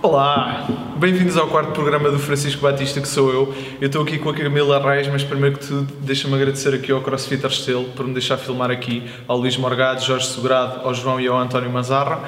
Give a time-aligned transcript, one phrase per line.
[0.00, 0.64] Olá,
[0.96, 3.54] bem-vindos ao quarto programa do Francisco Batista, que sou eu.
[3.80, 7.00] Eu estou aqui com a Camila Reis, mas primeiro que tudo, deixa-me agradecer aqui ao
[7.00, 11.26] CrossFit Arstelo por me deixar filmar aqui, ao Luís Morgado, Jorge Segurado, ao João e
[11.26, 12.22] ao António Mazarra.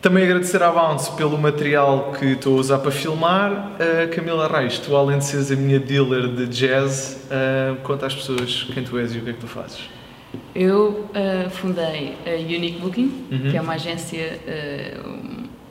[0.00, 3.72] Também agradecer à Bounce pelo material que estou a usar para filmar.
[3.74, 8.14] Uh, Camila Reis, tu além de seres a minha dealer de jazz, uh, conta às
[8.14, 9.80] pessoas quem tu és e o que é que tu fazes.
[10.54, 13.50] Eu uh, fundei a Unique Booking, uhum.
[13.50, 14.38] que é uma agência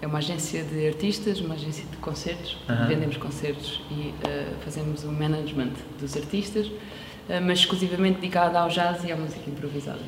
[0.01, 2.57] é uma agência de artistas, uma agência de concertos.
[2.67, 2.87] Uhum.
[2.87, 6.73] Vendemos concertos e uh, fazemos o management dos artistas, uh,
[7.45, 9.99] mas exclusivamente dedicada ao jazz e à música improvisada.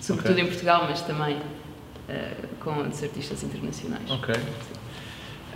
[0.00, 0.44] Sobretudo okay.
[0.44, 4.10] em Portugal, mas também uh, com os artistas internacionais.
[4.10, 4.34] Ok.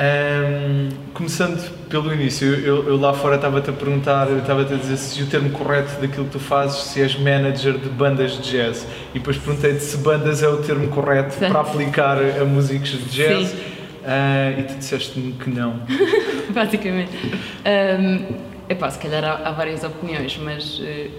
[0.01, 5.23] Um, começando pelo início, eu, eu lá fora estava-te a perguntar, estava-te a dizer se
[5.23, 8.87] o termo correto daquilo que tu fazes, se és manager de bandas de jazz.
[9.15, 11.53] E depois perguntei-te se bandas é o termo correto certo.
[11.53, 13.49] para aplicar a músicos de jazz.
[13.49, 13.57] Sim.
[13.57, 15.83] Uh, e tu disseste-me que não.
[16.49, 17.13] Basicamente.
[17.19, 18.37] Um,
[18.71, 21.11] epá, se calhar há, há várias opiniões, mas, uh,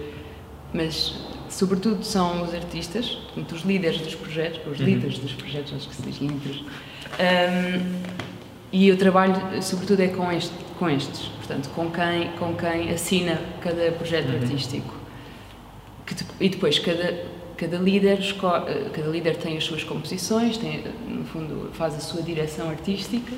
[0.74, 1.14] mas
[1.48, 4.86] sobretudo são os artistas, os líderes dos projetos, os uhum.
[4.86, 6.64] líderes dos projetos, acho que se diz líderes.
[7.12, 8.31] Um,
[8.72, 13.38] e o trabalho, sobretudo, é com, este, com estes, portanto, com quem, com quem assina
[13.60, 14.40] cada projeto uhum.
[14.40, 14.94] artístico.
[16.06, 17.24] Que, e depois, cada,
[17.56, 18.18] cada, líder,
[18.92, 23.32] cada líder tem as suas composições, tem, no fundo, faz a sua direção artística,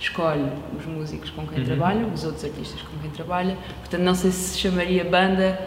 [0.00, 1.64] escolhe os músicos com quem uhum.
[1.66, 3.58] trabalha, os outros artistas com quem trabalha.
[3.80, 5.60] Portanto, não sei se chamaria banda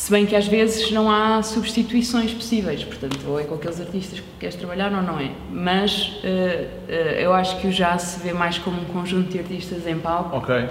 [0.00, 4.18] se bem que às vezes não há substituições possíveis, portanto, ou é com aqueles artistas
[4.18, 5.30] que queres trabalhar ou não é.
[5.52, 9.38] Mas uh, uh, eu acho que o jazz se vê mais como um conjunto de
[9.38, 10.70] artistas em palco, okay.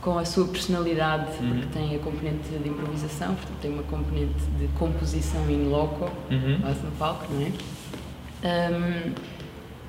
[0.00, 1.60] com a sua personalidade, uhum.
[1.60, 6.58] porque tem a componente de improvisação, portanto, tem uma componente de composição in loco, uhum.
[6.58, 8.72] no palco, não é?
[8.72, 9.12] Um,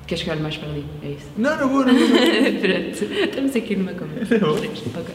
[0.06, 0.86] Queres que olhe mais para ali?
[1.02, 1.26] É isso?
[1.36, 2.08] Não, não vou, não vou.
[2.08, 4.38] Pronto, estamos aqui numa conversa.
[4.38, 4.52] Não.
[4.52, 5.14] Okay.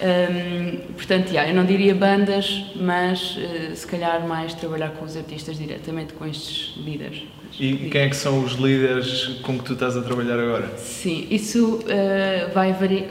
[0.00, 5.14] Um, portanto, yeah, eu não diria bandas, mas uh, se calhar mais trabalhar com os
[5.14, 7.24] artistas diretamente, com estes líderes.
[7.58, 10.74] E quem é que são os líderes com que tu estás a trabalhar agora?
[10.78, 13.10] Sim, isso uh, vai variar,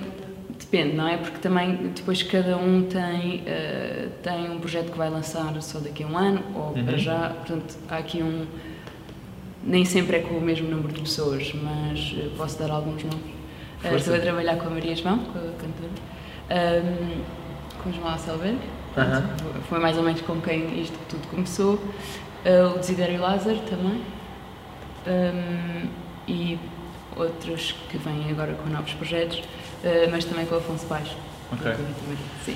[0.58, 1.18] depende, não é?
[1.18, 6.04] Porque também depois cada um tem, uh, tem um projeto que vai lançar só daqui
[6.04, 6.86] a um ano ou uhum.
[6.86, 8.48] para já, portanto há aqui um.
[9.62, 13.98] Nem sempre é com o mesmo número de pessoas, mas posso dar alguns nomes.
[13.98, 16.09] estou a trabalhar com a Maria João, com a cantora
[16.52, 17.22] um,
[17.84, 18.58] com João Alcelberg.
[18.96, 19.62] Uh -huh.
[19.70, 21.76] Foi mais ou menos com quem isto tudo começou.
[21.76, 24.02] Uh, o Desidério Lázaro também.
[25.08, 25.88] Um,
[26.28, 26.60] e
[27.16, 31.16] outros que vêm agora com novos projetos, uh, mas também com o Afonso Baixo.
[31.52, 31.74] Ok.
[32.46, 32.56] Sim.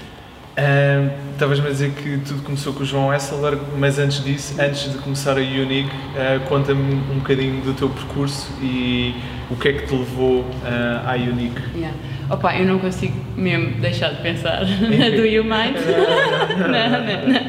[1.34, 5.00] Estavas-me a dizer que tudo começou com o João Esselberg, mas antes disso, antes de
[5.00, 9.16] começar a Unique, uh, conta-me um bocadinho do teu percurso e
[9.54, 11.62] o que é que te levou uh, à Unique.
[11.76, 11.96] Yeah.
[12.30, 15.76] Opa, eu não consigo mesmo deixar de pensar na Do You Mind.
[16.58, 17.42] não, não, não.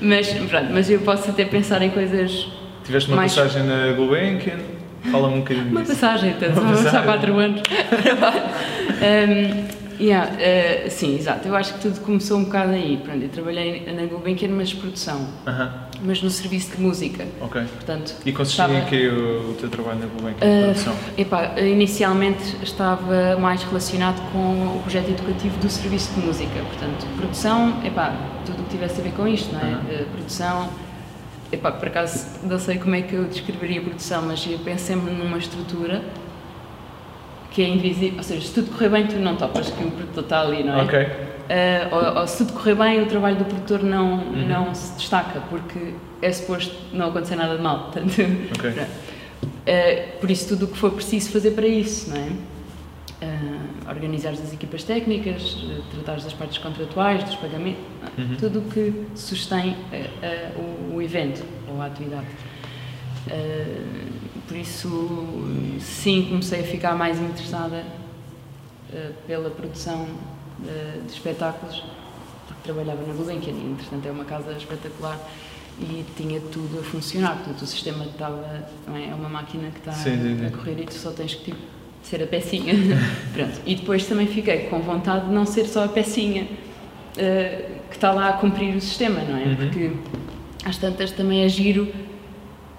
[0.00, 2.48] mas pronto, mas eu posso até pensar em coisas.
[2.84, 3.34] Tiveste uma mais...
[3.34, 4.58] passagem na Gulbenkian?
[5.10, 5.92] Fala-me um bocadinho Uma disso.
[5.92, 6.98] passagem, então, uma passagem.
[6.98, 7.62] há 4 anos.
[9.70, 11.46] um, Yeah, uh, sim, exato.
[11.46, 13.00] Eu acho que tudo começou um bocado aí.
[13.02, 15.20] Pronto, eu trabalhei na Gulbenkian, mas produção.
[15.46, 15.68] Uh -huh.
[16.06, 17.26] Mas no serviço de música.
[17.40, 17.62] Ok.
[17.62, 18.78] Portanto, e consistia estava...
[18.78, 20.96] em que o, o teu trabalho na Gulbenkian, uh, produção?
[21.16, 26.60] Epá, inicialmente estava mais relacionado com o projeto educativo do serviço de música.
[26.60, 28.14] Portanto, produção, epá,
[28.44, 29.64] tudo o que tivesse a ver com isto, não é?
[29.64, 30.02] -huh.
[30.02, 30.68] Uh, produção,
[31.50, 34.84] epá, por acaso não sei como é que eu descreveria a produção, mas eu penso
[34.84, 36.02] sempre numa estrutura
[37.50, 40.24] que é invisível, ou seja, se tudo correr bem, tu não topas que o produtor
[40.24, 40.82] está ali, não é?
[40.82, 41.33] Ok.
[41.44, 44.48] Uh, ou, ou, se tudo correr bem, o trabalho do produtor não, uhum.
[44.48, 47.90] não se destaca, porque é suposto não acontecer nada de mal.
[47.92, 48.12] Portanto,
[48.58, 48.70] okay.
[48.70, 52.28] uh, por isso, tudo o que for preciso fazer para isso, não é?
[53.22, 55.56] Uh, organizar as equipas técnicas,
[55.92, 57.82] tratar das partes contratuais, dos pagamentos,
[58.16, 58.36] uhum.
[58.38, 59.76] tudo o que sustém
[60.56, 62.26] o, o, evento ou a atividade.
[64.46, 67.84] Por isso, sim, comecei a ficar mais interessada
[68.92, 70.06] uh, pela produção
[70.60, 71.82] uh, de espetáculos,
[72.46, 75.18] porque trabalhava na Gulbenkian e, entretanto, é uma casa espetacular
[75.80, 77.36] e tinha tudo a funcionar.
[77.36, 78.64] Portanto, o sistema estava.
[78.88, 79.10] É?
[79.10, 79.14] é?
[79.14, 80.46] uma máquina que está sim, sim, sim.
[80.46, 81.58] a correr e tu só tens que tipo,
[82.02, 82.74] ser a pecinha.
[83.34, 83.60] Pronto.
[83.66, 88.12] E depois também fiquei com vontade de não ser só a pecinha uh, que está
[88.12, 89.44] lá a cumprir o sistema, não é?
[89.44, 89.56] Uhum.
[89.56, 89.92] Porque
[90.64, 91.92] às tantas também é giro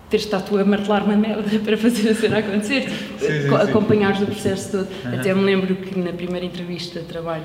[0.09, 2.89] ter estado tu a martelar uma merda para fazer a cena acontecer,
[3.19, 4.87] sim, sim, acompanhares o processo todo.
[5.03, 5.19] Uhum.
[5.19, 7.43] Até me lembro que na primeira entrevista de trabalho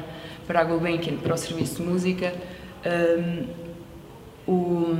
[0.51, 2.35] para a Gulbenkian, para o serviço de música,
[4.49, 4.97] um, o,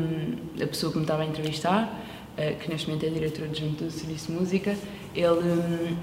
[0.63, 2.01] a pessoa que me estava a entrevistar,
[2.39, 4.77] uh, que neste momento é diretora adjunto do serviço de música,
[5.13, 5.97] ele,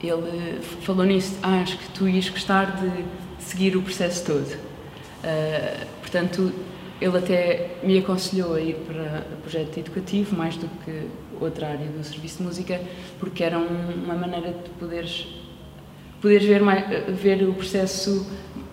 [0.00, 3.04] ele falou nisso, ah, acho que tu ias gostar de
[3.44, 4.46] seguir o processo todo.
[4.46, 6.52] Uh, portanto,
[7.00, 11.08] ele até me aconselhou a ir para o projeto educativo, mais do que
[11.40, 12.80] outra área do serviço de música,
[13.18, 15.26] porque era uma maneira de poderes,
[16.20, 16.62] poderes ver,
[17.12, 18.24] ver o processo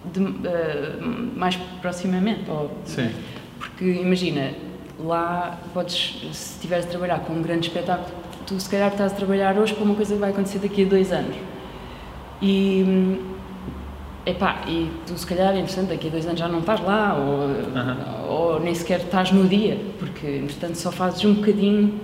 [0.06, 2.50] de, uh, mais proximamente.
[2.50, 3.10] Ou, Sim.
[3.58, 4.52] Porque imagina,
[5.00, 8.10] lá podes, se estiveres a trabalhar com um grande espetáculo,
[8.46, 10.88] tu se calhar estás a trabalhar hoje para uma coisa que vai acontecer daqui a
[10.88, 11.36] dois anos.
[12.42, 13.20] E,
[14.26, 18.54] epá, e tu se calhar, entretanto, daqui a dois anos já não estás lá, ou,
[18.54, 22.00] ou nem sequer estás no dia, porque, entretanto, só fazes um bocadinho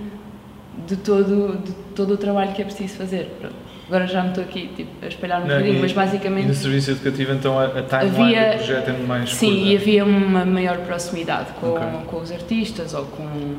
[0.86, 3.34] de todo, de todo o trabalho que é preciso fazer.
[3.40, 3.65] Pronto.
[3.88, 6.54] Agora já me estou aqui tipo, a espalhar um bocadinho, e- mas E basicamente no
[6.54, 9.62] serviço educativo, então, a, a timeline Havia- do projeto é mais Sim, curta.
[9.62, 11.86] e havia uma maior proximidade com, Ok.
[12.06, 13.54] com os artistas ou com,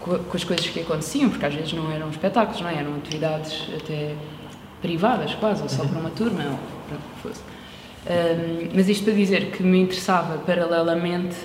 [0.00, 2.74] com, com as coisas que aconteciam, porque às vezes não eram espetáculos, não é?
[2.78, 4.14] eram atividades até
[4.82, 5.88] privadas, quase, ou só Uhum.
[5.88, 6.58] para uma turma, ou
[6.88, 7.40] para o que fosse.
[8.08, 11.36] Ahm, mas isto para dizer que me interessava, paralelamente,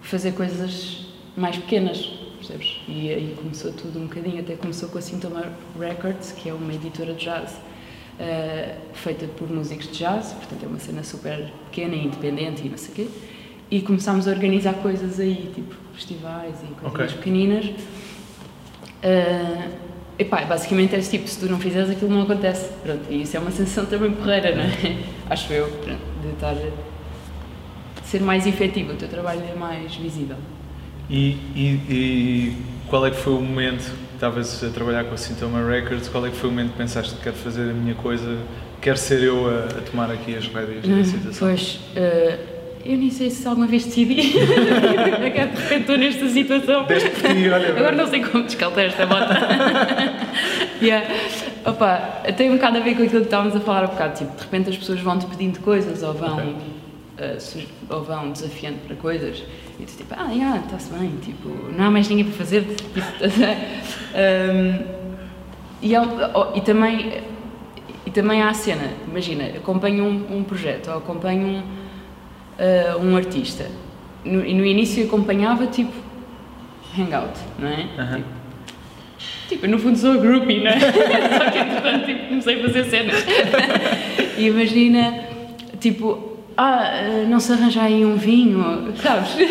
[0.00, 1.06] fazer coisas
[1.36, 2.12] mais pequenas,
[2.46, 2.80] percebes?
[2.88, 5.44] E aí começou tudo um bocadinho, até começou com a Sintoma
[5.78, 7.56] Records, que é uma editora de jazz,
[8.20, 12.70] ah, feita por músicos de jazz, portanto é uma cena super pequena e independente e
[12.70, 13.08] não sei o quê.
[13.70, 17.18] E começámos a organizar coisas aí, tipo festivais e coisas Ok.
[17.18, 17.66] pequeninas.
[20.18, 22.70] Epá, basicamente é tipo, se tu não fizeres aquilo não acontece.
[22.82, 25.04] Pronto, e isso é uma sensação também porreira, não é?
[25.28, 26.56] Acho eu, pronto, de estar
[28.04, 30.36] ser mais efetivo, o teu trabalho é mais visível.
[31.08, 32.56] E, e- e
[32.88, 36.30] qual é que foi o momento, estavas a trabalhar com a Sintoma Records, qual é
[36.30, 38.36] que foi o momento que pensaste que quero fazer a minha coisa,
[38.80, 41.48] quero ser eu a, a tomar aqui as rédeas da situação?
[41.48, 42.38] Pois, eh,
[42.84, 44.14] eu nem sei se alguma vez decidi.
[44.32, 46.86] que de repente estou nesta situação.
[46.86, 49.36] Ti, olha, Agora não sei como descaltar esta bota.
[50.82, 51.06] yeah.
[51.64, 51.96] Opa,
[52.36, 54.18] tem um bocado a ver com aquilo que estávamos a falar há bocado.
[54.18, 56.54] Tipo, de repente as pessoas vão-te pedindo coisas ou vão, Ok.
[57.18, 59.42] Eh, su- ou vão desafiando para coisas.
[59.78, 61.12] E tu tipo, ah, yeah, está-se bem.
[61.22, 62.62] Tipo, não há mais ninguém para fazer.
[62.64, 63.00] Tipo,
[64.16, 64.96] um,
[65.82, 67.22] e, oh, e também
[68.06, 71.62] e também há a cena, imagina, acompanho um, um projeto ou acompanho um,
[72.58, 73.66] ah, um artista.
[74.24, 75.92] E no início acompanhava tipo
[76.98, 77.86] hangout, não é?
[77.98, 78.16] Aham.
[78.16, 78.26] Tipo,
[79.48, 80.80] tipo, no fundo sou a groupie, não é?
[80.80, 83.24] Só que entretanto tipo, comecei a fazer cenas.
[84.38, 85.24] e imagina,
[85.80, 89.36] tipo, ah, ah, não se arranja aí um vinho, sabes?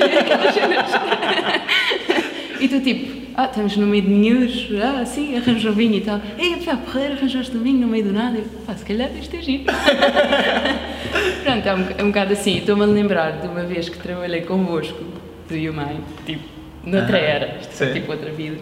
[2.59, 6.01] E tu tipo, ah, estamos no meio de miúdos, ah, sim, arranjo um vinho e
[6.01, 6.21] tal.
[6.37, 8.37] Ei, pá, porreiro, arranjaste um vinho no meio do nada.
[8.37, 9.65] Eu, pá, se calhar isto é giro.
[11.43, 12.57] Pronto, é um, é um bocado assim.
[12.57, 15.03] Estou-me a lembrar de uma vez que trabalhei convosco,
[15.49, 16.43] do Yumai, tipo,
[16.83, 18.57] noutra era, isto é tipo outra vida.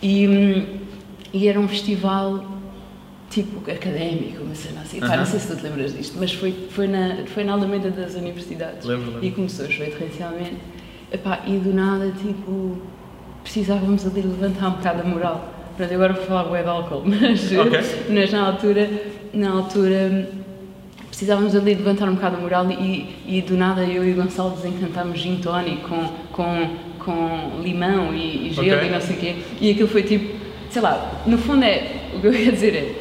[0.00, 0.66] E, hum,
[1.32, 2.57] e era um festival
[3.30, 5.00] tipo académico, uma cena assim.
[5.00, 7.90] Pá, não sei se tu te lembras disto, mas foi, foi, na, foi na Alameda
[7.90, 8.86] das Universidades.
[8.86, 9.24] Lembro, lembro.
[9.24, 10.56] E começou a chover torrencialmente.
[11.12, 12.78] Epá, e do nada, tipo,
[13.42, 15.54] precisávamos ali levantar um bocado a moral.
[15.76, 17.80] Pronto, agora vou falar bué de álcool, mas, Ok.
[18.10, 18.90] mas na altura,
[19.32, 20.28] na altura
[21.08, 24.50] precisávamos ali levantar um bocado a moral e, e do nada eu e o Gonçalo
[24.50, 28.88] desencantámos gin tonic com, com, com limão e, e gelo Ok.
[28.88, 29.36] e não sei o quê.
[29.60, 30.36] E aquilo foi tipo,
[30.70, 32.94] sei lá, no fundo é, o que eu ia dizer é,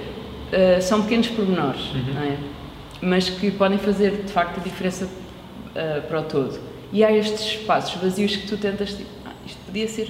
[0.52, 2.22] uh, são pequenos pormenores, Uhum.
[2.24, 2.38] é?
[3.02, 6.60] Mas que podem fazer de facto a diferença uh, para o todo.
[6.92, 10.10] E há estes espaços vazios que tu tentas, tipo, ah, isto podia ser,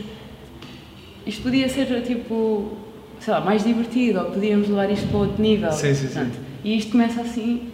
[1.25, 2.77] isto podia ser tipo,
[3.19, 5.71] sei lá, mais divertido, ou podíamos levar isto para outro nível.
[5.71, 6.31] Sim, sim, sim.
[6.63, 7.69] E isto começa assim,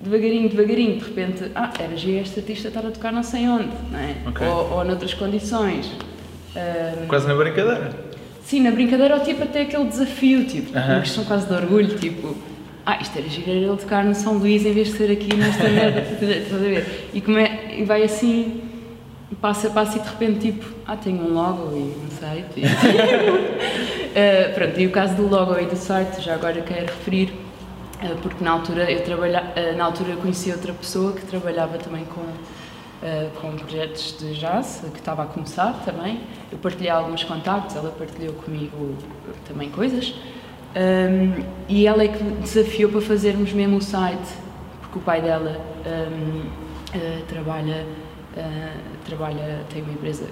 [0.00, 3.68] devagarinho, devagarinho, de repente, ah, era giro este artista estar a tocar não sei onde,
[3.90, 4.16] não é?
[4.26, 4.46] Ok.
[4.46, 5.90] Ou, ou noutras condições.
[7.08, 7.90] Quase na brincadeira.
[8.44, 10.92] Sim, na brincadeira, ou tipo até aquele desafio, tipo, Aham.
[10.94, 12.36] uma questão quase de orgulho, tipo,
[12.86, 15.34] ah, isto era giro era ele tocar no São Luís em vez de ser aqui
[15.34, 17.10] nesta merda, estás a ver?
[17.14, 18.60] E, como é, e vai assim,
[19.40, 22.60] passo a passo e de repente, tipo, ah, tenho um logo e um site.
[22.60, 22.62] E,
[24.16, 27.32] Ah, pronto, e o caso do logo e do site, já agora quero referir,
[28.00, 31.78] ah, porque na altura eu trabalha, ah, na altura eu conheci outra pessoa que trabalhava
[31.78, 32.20] também com
[33.04, 36.22] ah, com projetos de jazz, que estava a começar também.
[36.50, 38.96] Eu partilhei alguns contactos, ela partilhou comigo
[39.46, 40.14] também coisas.
[40.74, 44.26] Ahm, e ela é que desafiou para fazermos mesmo o site,
[44.80, 46.48] porque o pai dela ahm,
[46.94, 47.86] ah, trabalha,
[48.38, 50.26] ah, trabalha, tem uma empresa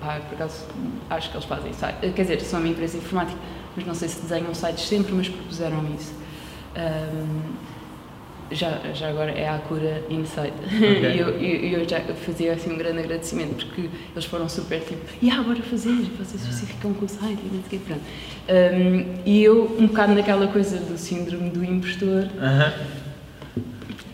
[0.00, 0.66] Pá, por acaso,
[1.10, 2.12] acho que eles fazem site.
[2.12, 3.38] Quer dizer, são uma empresa informática,
[3.76, 6.12] mas não sei se desenham sites sempre, mas propuseram isso.
[6.74, 7.52] Ahm,
[8.52, 10.52] já, já agora é a cura Insight.
[10.66, 11.12] Ok.
[11.12, 15.00] E eu, eu, eu já fazia assim um grande agradecimento porque eles foram super tipo,
[15.20, 18.02] e ah, bora fazer, vocês ficam com o site e não sei o quê, pronto.
[18.48, 22.72] Um, e eu, um bocado naquela coisa do síndrome do impostor, Aham.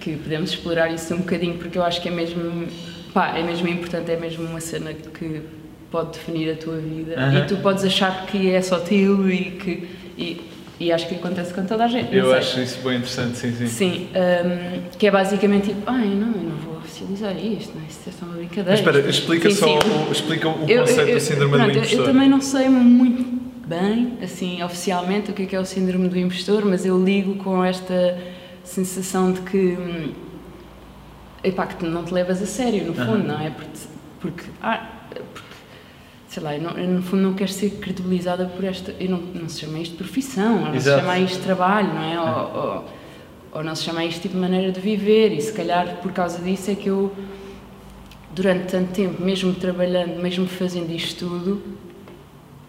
[0.00, 2.66] que podemos explorar isso um bocadinho porque eu acho que é mesmo,
[3.12, 5.42] pá, é mesmo importante, é mesmo uma cena que
[5.90, 7.38] pode definir a tua vida Aham.
[7.38, 9.88] e tu podes achar que é só teu e que.
[10.18, 10.40] E,
[10.80, 12.14] e acho que acontece com toda a gente.
[12.14, 12.34] Eu sei.
[12.38, 13.66] acho isso bem interessante, sim, sim.
[13.66, 18.08] Sim, hum, que é basicamente tipo, ai não, eu não vou oficializar isto, não, isto
[18.08, 18.70] é só uma brincadeira.
[18.70, 19.88] Mas espera, explica Sim, só sim.
[20.08, 21.98] O, explica o Eu- conceito eu- do síndrome pronto, do eu- impostor.
[22.00, 26.08] Eu também não sei muito bem, assim, oficialmente, o que é, que é o síndrome
[26.08, 28.16] do impostor, mas eu ligo com esta
[28.64, 30.12] sensação de que, hum,
[31.44, 33.50] epá, que não te levas a sério, no fundo, não é?
[33.50, 33.70] Porque,
[34.20, 34.86] porque, ah,
[36.28, 39.18] sei lá, eu, não- eu, no fundo não quero ser credibilizada por esta, eu não,
[39.18, 40.98] não se chama isto de profissão, ou não Exato.
[41.00, 42.20] se chama isto de trabalho, não é?
[42.20, 42.84] Ou, ou,
[43.52, 46.38] ou não se chama isto tipo de maneira de viver, e se calhar por causa
[46.42, 47.12] disso é que eu
[48.34, 51.62] durante tanto tempo, mesmo trabalhando, mesmo fazendo isto tudo,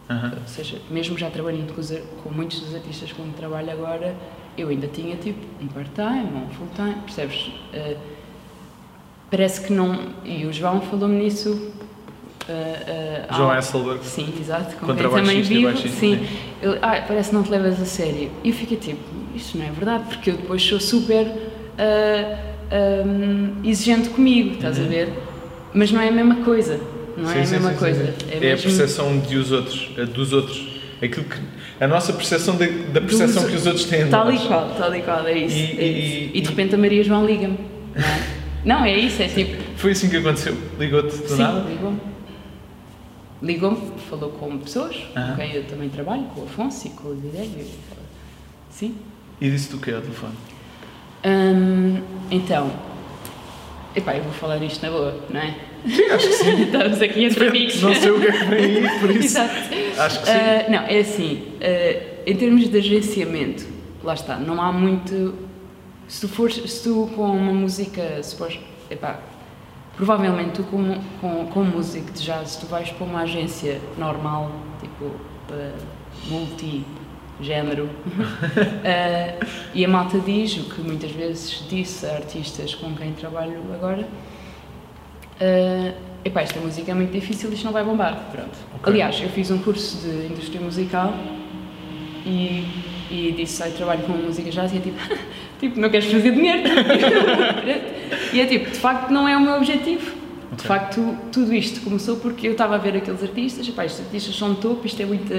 [0.09, 1.91] ou seja, mesmo já trabalhando com, os
[2.23, 4.15] com muitos dos artistas com que trabalho agora,
[4.57, 7.51] eu ainda tinha tipo um part-time ou um full-time, percebes?
[7.71, 7.95] Eh,
[9.29, 9.99] parece que não.
[10.25, 11.71] E o João falou-me nisso.
[12.49, 12.83] Eh,
[13.29, 14.03] eh, João Hasselberg.
[14.03, 15.77] Sim, exato, com quem também e vivo.
[15.77, 16.27] Sim, sim.
[16.61, 18.29] Ele, ah, parece que não te levas a sério.
[18.43, 18.99] E eu fiquei tipo,
[19.35, 21.27] isto não é verdade, porque eu depois sou super
[21.77, 22.37] ah,
[22.71, 25.09] ahm, exigente comigo, estás a ver?
[25.73, 26.79] Mas não é a mesma coisa.
[27.17, 27.31] Não Uhum.
[27.33, 28.03] Sim, é a sim, mesma sim, sim, coisa.
[28.29, 30.67] É, É, a mesmo- percepção de os outros, a dos outros.
[31.01, 31.37] Aquilo que,
[31.79, 34.69] a nossa percepção da, da percepção Dos- que os outros têm de Tal e qual,
[34.77, 35.55] tal e qual, é isso.
[35.55, 36.15] E- é isso.
[36.17, 37.57] e- E, de repente a Maria João liga-me.
[37.95, 38.19] Não, é?
[38.65, 39.55] não, é isso, é tipo.
[39.77, 40.57] Foi assim que aconteceu.
[40.77, 41.59] Ligou-te do sim, nada?
[41.69, 41.99] ligou-me.
[43.41, 43.77] Ligou-me,
[44.09, 45.29] falou com pessoas Aham.
[45.29, 47.65] com quem eu também trabalho, com o Afonso e com o Vidélio.
[48.69, 48.95] Sim.
[49.39, 50.33] E disse-te o quê ao telefone?
[51.25, 52.69] Hum, então,
[53.95, 55.55] epá, eu vou falar isto na boa, não é?
[55.87, 56.63] Sim, acho que sim.
[56.63, 57.81] Estamos aqui entre amigos.
[57.81, 59.37] Não sei o que é que vem aí, por isso.
[59.37, 59.53] Exato.
[59.97, 60.31] Acho que sim.
[60.31, 63.65] Ah, não, é assim, ah, em termos de agenciamento,
[64.03, 65.33] lá está, não há muito.
[66.07, 69.19] Se tu fores, se tu com uma música, se fores, epá,
[69.99, 75.11] provavelmente tu com, com, com músico de jazz, tu vais para uma agência normal, tipo
[75.51, 75.75] ah,
[76.29, 77.89] multi-género,
[78.85, 83.61] ah, e a malta diz, o que muitas vezes disse a artistas com quem trabalho
[83.73, 84.07] agora,
[85.41, 88.57] ah, epá, esta música é muito difícil, isto não vai bombar, pronto.
[88.75, 88.93] Ok.
[88.93, 91.13] Aliás, eu fiz um curso de indústria musical
[92.25, 92.65] e,
[93.11, 94.97] e disse, ai, trabalho com música jazz e é tipo,
[95.59, 96.69] tipo, não queres fazer dinheiro?
[98.33, 100.11] e é tipo, de facto não é o meu objetivo.
[100.49, 100.67] De Ok.
[100.67, 104.55] facto, tudo isto começou porque eu estava a ver aqueles artistas, epá, estes artistas são
[104.55, 105.31] topo, isto é muito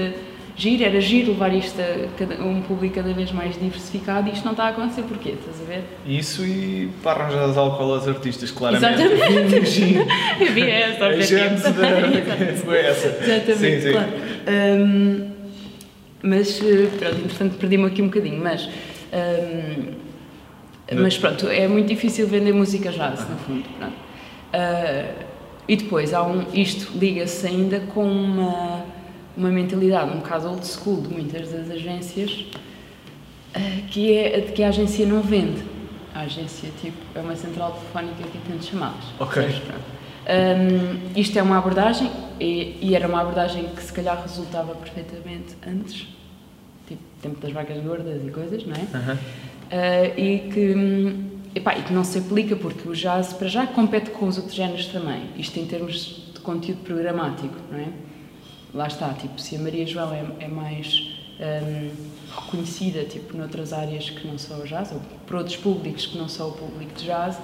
[0.55, 4.51] giro, era giro levar isto a um público cada vez mais diversificado e isto não
[4.53, 5.31] está a acontecer, porquê?
[5.31, 5.83] Estás a ver?
[6.07, 9.01] Isso e para arranjar álcool aos artistas, claramente.
[9.01, 9.55] Exatamente.
[9.57, 10.05] Imagino.
[10.49, 11.39] Havia essa A objetivo.
[11.39, 12.53] gente da...
[12.65, 13.07] Foi essa.
[13.07, 13.91] Exatamente, Sim, sim.
[13.91, 14.09] claro.
[14.47, 15.27] Hum,
[16.23, 18.63] mas, eh, pronto, entretanto perdi-me aqui um bocadinho, mas...
[19.13, 19.93] hum,
[20.95, 23.93] mas pronto, é muito difícil vender música jazz, no fundo, pronto.
[24.53, 25.11] Ah,
[25.67, 28.83] e depois, há um, isto liga-se ainda com uma,
[29.37, 32.45] uma mentalidade um bocado old school de muitas das agências,
[33.53, 35.63] ah, que é a de que a agência não vende.
[36.13, 39.05] A agência, tipo, é uma central telefónica que atende chamadas.
[39.17, 39.41] Ok.
[39.41, 39.59] Percebes?
[39.67, 40.01] Pronto.
[40.23, 45.55] Hum, isto é uma abordagem e, e era uma abordagem que se calhar resultava perfeitamente
[45.65, 46.07] antes,
[46.87, 48.85] tipo, tempo das vacas gordas e coisas, não é?
[48.93, 49.17] Aham.
[49.71, 53.65] Uh, e, que, hum, epá, e que não se aplica porque o jazz para já
[53.65, 57.87] compete com os outros géneros também, isto em termos de conteúdo programático, não é?
[58.73, 61.07] Lá está, tipo, se a Maria João é, é mais
[61.39, 61.89] hum,
[62.35, 66.27] reconhecida tipo, noutras áreas que não só o jazz, ou por outros públicos que não
[66.27, 67.37] só o público de jazz,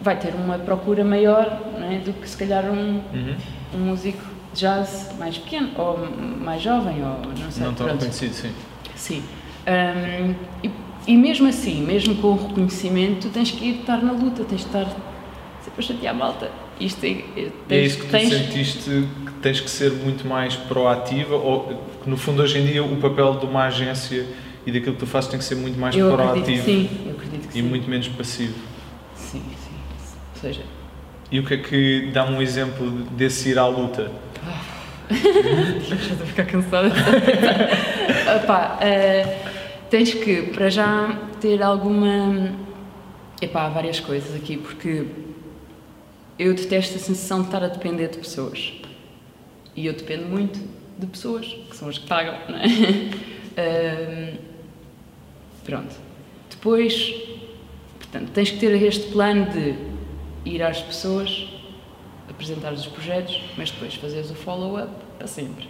[0.00, 1.60] vai ter uma procura maior
[1.90, 1.98] é?
[1.98, 3.36] do que se calhar um, Uhum.
[3.74, 4.22] um músico
[4.52, 5.98] de jazz mais pequeno, ou
[6.38, 7.64] mais jovem, ou não sei.
[7.64, 8.00] Não tão pronto.
[8.00, 8.52] reconhecido, sim.
[8.94, 9.22] Sim.
[9.66, 10.70] Hum, e,
[11.06, 14.66] e mesmo assim, mesmo com o reconhecimento, tens que ir estar na luta, tens de
[14.66, 16.50] estar sempre a chatear a malta.
[16.80, 18.90] Isto é, é- é tens- isso que tu tens- sentiste
[19.26, 22.96] que tens que ser muito mais proativa, ou que no fundo hoje em dia o
[22.96, 24.26] papel de uma agência
[24.66, 27.12] e daquilo que tu fazes tem que ser muito mais eu proativo acredito sim, eu
[27.12, 27.68] acredito que e sim.
[27.68, 28.54] muito menos passivo.
[29.14, 29.74] Sim, sim.
[30.34, 30.62] Ou seja,
[31.30, 34.10] E o que é que dá um exemplo desse ir à luta?
[35.10, 36.88] já estou a ficar cansada.
[38.36, 39.38] Epá, eh,
[39.94, 42.52] tens que, para já, ter alguma.
[43.40, 45.06] Epá, há várias coisas aqui, porque
[46.36, 48.72] eu detesto a sensação de estar a depender de pessoas.
[49.76, 50.58] E eu dependo muito
[50.98, 52.64] de pessoas, que são as que pagam, não é?
[54.34, 54.36] Ahm,
[55.64, 55.94] pronto.
[56.50, 57.14] Depois,
[58.00, 59.76] Portanto, tens que ter este plano de
[60.44, 61.48] ir às pessoas,
[62.28, 65.68] apresentar os projetos, mas depois fazeres o follow-up para sempre.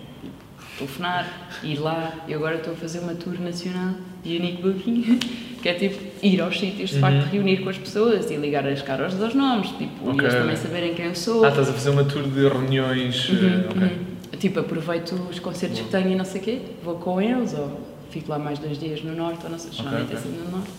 [0.78, 5.18] Telefonar, ir lá, e agora estou a fazer uma tour nacional Unique Booking,
[5.62, 7.30] que é tipo ir aos sítios, de facto, Uhum.
[7.30, 10.14] reunir com as pessoas e ligar as caras aos nomes, tipo, Ok.
[10.20, 11.44] e eles também saberem quem eu sou.
[11.44, 13.28] Ah, estás a fazer uma tour de reuniões.
[13.28, 13.82] Uhum, eh, ok.
[13.82, 14.38] uhum.
[14.38, 17.80] Tipo, aproveito os concertos que tenho e não sei o quê, vou com eles, ou
[18.10, 20.16] fico lá mais dois dias no Norte, ou não sei, geralmente ok.
[20.16, 20.70] é sempre no Norte.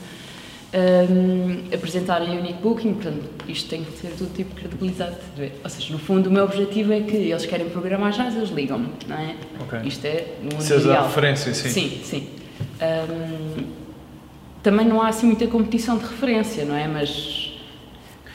[0.73, 5.15] Ahm, apresentarem Unique Booking, portanto, isto tem que ser tudo tipo credibilizado.
[5.63, 8.89] Ou seja, no fundo, o meu objetivo é que eles querem programar já, eles ligam-me,
[9.07, 9.35] não é?
[9.61, 9.79] Ok.
[9.85, 11.69] Isto é no mundo Seres a referência, sim.
[11.69, 12.27] Sim, sim.
[14.63, 16.87] Também não há assim muita competição de referência, não é?
[16.87, 17.53] Mas,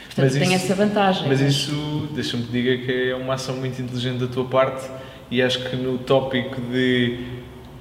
[0.06, 1.28] portanto, Mas tem isso- essa vantagem.
[1.28, 4.86] Mas isso, deixa-me que diga que é uma ação muito inteligente da tua parte
[5.30, 7.18] e acho que no tópico de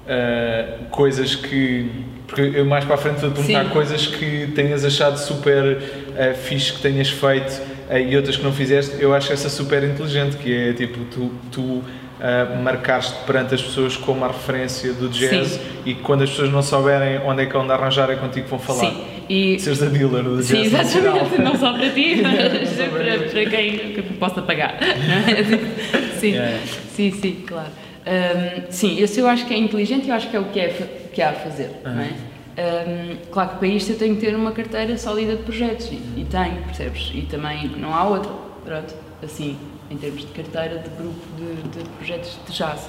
[0.08, 1.88] ah, coisas que.
[2.26, 3.70] Porque eu mais para a frente vou perguntar Sim.
[3.70, 5.78] coisas que tenhas achado super
[6.16, 8.96] ah, fixe que tenhas feito ah, e outras que não fizeste.
[9.00, 11.30] Eu acho essa super inteligente, que é tipo, tu.
[11.52, 11.84] tu
[12.20, 15.60] ah, marcaste perante as pessoas como a referência do jazz Sim.
[15.86, 18.50] e quando as pessoas não souberem onde é que vão de arranjar é contigo que
[18.50, 18.90] vão falar.
[18.90, 21.16] Sim, e Seres a dealer do Sim, jazz nacional.
[21.16, 24.78] exatamente, não só para ti, mas para para, quem que possa pagar.
[24.82, 25.44] é?
[26.20, 26.58] sim, Yeah.
[26.94, 27.68] sim, sim, claro.
[28.06, 30.60] Hum, sim, esse eu acho que é inteligente e eu acho que é o que,
[30.60, 30.68] é,
[31.12, 31.70] que há a fazer.
[31.84, 32.10] Não é?
[32.58, 35.94] Hum, claro que para isto eu tenho que ter uma carteira sólida de projetos e,
[36.20, 37.10] e tenho, percebes?
[37.14, 38.30] E também não há outra,
[38.64, 39.56] pronto, assim,
[39.90, 42.88] em termos de carteira de grupo de, de projetos de jazz.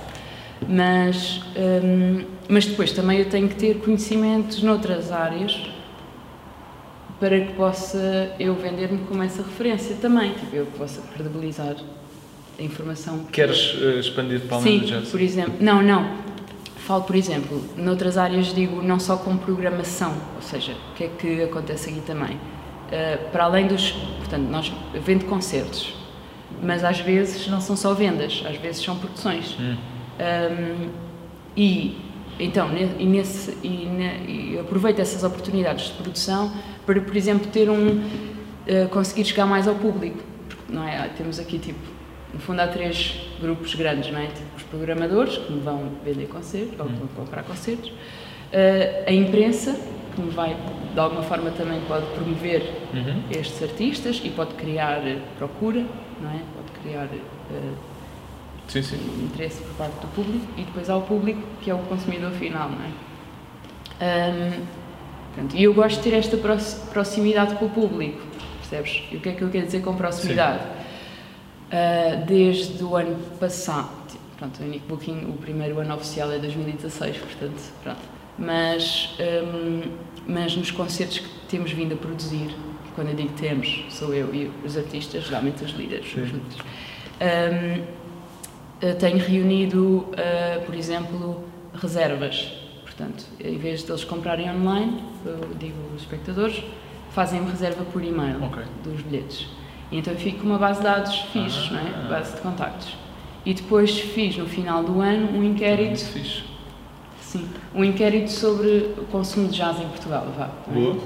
[0.68, 1.42] Mas,
[1.84, 5.60] hum, mas depois também eu tenho que ter conhecimentos noutras áreas
[7.20, 11.76] para que possa eu vender-me como essa referência também, tipo, eu possa credibilizar
[12.60, 13.20] a informação.
[13.26, 15.10] que- Queres eh, expandir para do Sim, jazz?
[15.10, 16.18] por exemplo, não, não.
[16.78, 21.08] Falo, por exemplo, noutras áreas digo não só com programação, ou seja, o que é
[21.10, 22.36] que acontece aqui também?
[22.36, 24.72] Uh, para além dos, portanto, nós
[25.06, 25.94] vendo concertos,
[26.64, 29.58] mas às vezes não são só vendas, às vezes são produções.
[29.60, 29.76] Hum.
[30.20, 30.90] Um,
[31.56, 31.98] e
[32.40, 36.52] então, e nesse, e, ne- e aproveito essas oportunidades de produção
[36.86, 38.02] para, por exemplo, ter um
[38.66, 41.08] eh, conseguir chegar mais ao público, porque, não é?
[41.18, 41.80] Temos aqui tipo,
[42.34, 44.26] no fundo há três grupos grandes, não é?
[44.28, 47.92] Tipo, os programadores que me vão vender concertos ou que vão comprar concertos,
[48.52, 49.78] eh, a imprensa
[50.16, 50.56] que me vai
[50.94, 52.62] de alguma forma também pode promover
[52.94, 53.22] Uhum.
[53.30, 55.86] estes artistas e pode criar eh, procura,
[56.22, 56.40] não é?
[56.56, 57.74] Pode criar eh,
[58.68, 58.98] Sim, sim.
[59.26, 62.70] interesse por parte do público e depois há o público que é o consumidor final,
[62.70, 62.90] não é?
[64.00, 64.64] Ahm,
[65.36, 68.20] portanto, e eu gosto de ter esta prox- proximidade com o público,
[68.60, 69.04] percebes?
[69.12, 70.64] E o que é que eu quero dizer com proximidade?
[71.72, 73.90] Ah, desde o ano passado,
[74.38, 78.00] pronto, o Unique Booking, o primeiro ano oficial é 2016, portanto, pronto.
[78.38, 79.90] Mas, ahm,
[80.28, 82.56] mas nos concertos que temos vindo a produzir,
[82.96, 86.58] quando eu digo temos, sou eu e os artistas, geralmente os líderes, juntos.
[88.82, 92.52] Eu tenho reunido, ah, por exemplo, reservas.
[92.84, 96.64] Portanto, em vez de eles comprarem online, eu digo aos espectadores,
[97.12, 98.64] fazem reserva por e-mail Ok.
[98.84, 99.48] dos bilhetes.
[99.92, 101.74] E então eu fico com uma base de dados fixe, Ah.
[101.74, 102.10] não é?
[102.10, 102.96] Base de contactos.
[103.46, 106.44] E depois fiz, no final do ano, um inquérito, Muito fixe.
[107.22, 110.50] sim, um inquérito sobre o consumo de jazz em Portugal, vá.
[110.68, 110.98] Boa.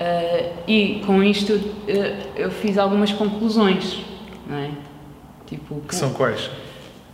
[0.00, 3.98] Ah, e com isto eu, eu fiz algumas conclusões,
[4.48, 4.70] não é?
[5.46, 6.50] Tipo, Que são quais?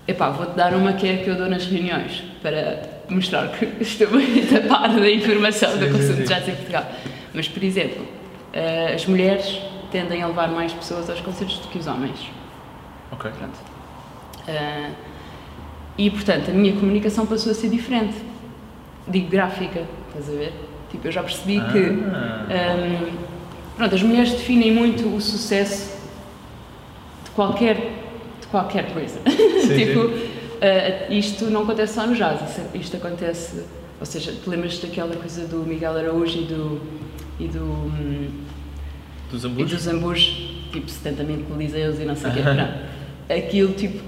[0.06, 4.08] Epá, vou-te dar uma que é que eu dou nas reuniões, para mostrar que estou
[4.08, 6.22] bem tapada da informação Sim, do consumo sim.
[6.22, 6.86] de jazz em Portugal.
[7.32, 8.06] Mas, por exemplo,
[8.52, 9.58] eh, as mulheres
[9.90, 12.30] tendem a levar mais pessoas aos concertos do que os homens.
[13.12, 13.30] Ok.
[13.38, 13.58] Pronto.
[15.96, 18.16] E, portanto, a minha comunicação passou a ser diferente.
[19.08, 20.52] Digo gráfica, estás a ver?
[20.94, 22.46] Tipo, eu já percebi que Ah.
[22.76, 23.16] Hum,
[23.76, 25.92] pronto, as mulheres definem muito o sucesso
[27.24, 27.74] de qualquer,
[28.40, 29.18] de qualquer coisa.
[29.60, 32.40] Sim, tipo, uh, isto não acontece só no jazz,
[32.74, 33.64] isto acontece.
[33.98, 36.80] Ou seja, te lembras daquela coisa do Miguel Araújo e do.
[37.40, 37.60] e do.
[37.64, 38.28] hum,
[39.32, 39.72] Dos e hambúrgueres?
[39.84, 40.26] dos hambúrgueres,
[40.72, 42.40] tipo 70 mil coliseus e não sei o quê.
[42.42, 42.68] Pronto.
[43.28, 44.00] Aquilo, tipo,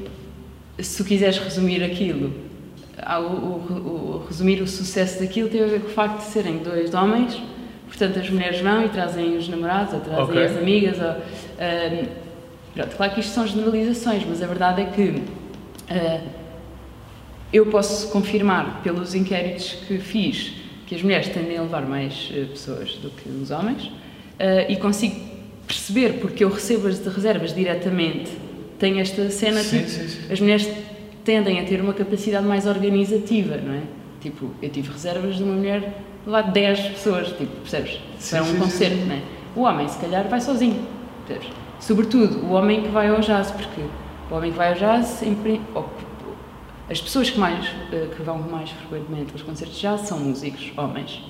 [0.78, 2.32] se tu quiseres resumir aquilo,
[3.18, 6.58] o, o- o- resumir o sucesso daquilo tem a ver com o facto de serem
[6.58, 7.40] dois homens,
[7.86, 10.44] portanto as mulheres vão e trazem os namorados, ou trazem Ok.
[10.44, 12.06] as amigas, ou, ahm,
[12.74, 15.22] pronto, claro que isto são generalizações, mas a verdade é que
[15.90, 16.20] ah,
[17.52, 20.52] eu posso confirmar pelos inquéritos que fiz
[20.86, 23.90] que as mulheres tendem a levar mais eh, pessoas do que os homens
[24.68, 25.16] e consigo
[25.66, 28.30] perceber porque eu recebo as reservas diretamente.
[28.78, 30.32] Tenho esta cena Sim, tipo, sim, sim.
[30.32, 30.68] as mulheres
[31.26, 33.82] tendem a ter uma capacidade mais organizativa, não é?
[34.20, 38.00] Tipo, eu tive reservas de uma mulher levar 10 pessoas, tipo, percebes?
[38.18, 39.04] Sim, Para um sim, concerto, sim.
[39.04, 39.22] não é?
[39.56, 40.86] O homem, se calhar, vai sozinho.
[41.26, 41.52] percebes?
[41.80, 43.80] Sobretudo o homem que vai ao jazz, porque
[44.30, 45.22] o homem que vai ao jazz,
[46.88, 50.72] as pessoas que, mais, eh, que vão mais frequentemente aos concertos de jazz são músicos,
[50.76, 51.20] homens.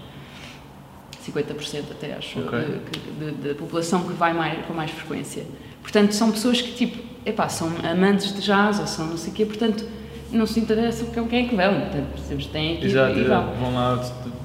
[1.24, 2.58] 50% até acho, Ok.
[2.60, 5.44] de- que- de- da população que vai mais, com mais frequência.
[5.82, 9.34] Portanto, são pessoas que, tipo, epá, são amantes de jazz ou são não sei o
[9.34, 9.84] quê, portanto,
[10.30, 11.80] não se interessa com quem é que vão.
[11.80, 13.52] Portanto, têm aqui Exato, e vão.
[13.60, 14.04] Vão lá.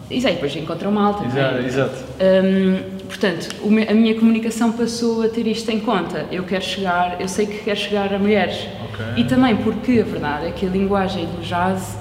[0.09, 1.25] Exato, e depois encontram malta.
[1.25, 1.65] Exato, é?
[1.65, 2.03] exato.
[2.19, 3.49] Hum, portanto,
[3.89, 6.25] a minha comunicação passou a ter isto em conta.
[6.31, 8.67] Eu quero chegar, eu sei que quero chegar a mulheres.
[8.91, 9.05] Ok.
[9.17, 11.97] E também porque a verdade é que a linguagem do jazz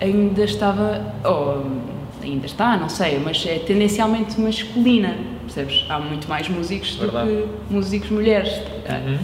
[0.00, 1.64] ainda estava, ou
[2.22, 5.84] ainda está, não sei, mas é tendencialmente masculina, percebes?
[5.88, 7.28] Há muito mais músicos Verdade.
[7.28, 8.52] do que músicos mulheres.
[8.88, 9.18] Uhum.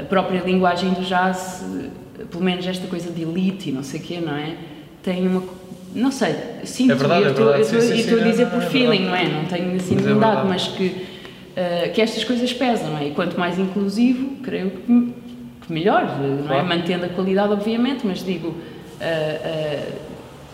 [0.00, 1.64] A própria linguagem do jazz,
[2.30, 4.54] pelo menos esta coisa de elite e não sei o quê, não é?
[5.02, 5.42] Tem uma.
[5.94, 6.34] Não sei,
[6.64, 9.24] sinto É verdade, eu é estou- estou a dizer não, por é feeling, não é?
[9.26, 10.48] Não tenho assim Mas é nenhum dado, verdade.
[10.48, 11.06] mas que,
[11.56, 13.06] eh, que estas coisas pesam, não é?
[13.08, 15.14] E quanto mais inclusivo, creio que,
[15.62, 16.46] que melhor, não é?
[16.46, 16.66] Claro.
[16.66, 18.54] Mantendo a qualidade, obviamente, mas digo.
[19.00, 19.92] eh, eh,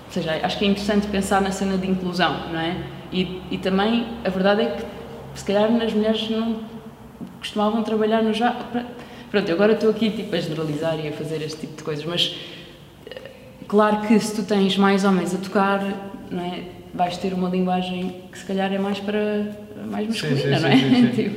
[0.07, 2.77] ou seja, acho que é interessante pensar na cena de inclusão, não é?
[3.13, 4.85] E, e também a verdade é que
[5.41, 6.59] se calhar nas mulheres não
[7.45, 8.53] costumavam trabalhar no já.
[9.31, 12.37] Pronto, agora estou aqui tipo, a generalizar e a fazer este tipo de coisas, mas
[13.07, 13.31] eh,
[13.69, 15.83] claro que se tu tens mais homens a tocar,
[16.31, 16.63] não é?
[16.95, 19.49] vais ter uma linguagem que se calhar é mais para
[19.87, 20.77] mais Sim, masculina, sim, não é?
[20.77, 21.31] sim, sim, sim.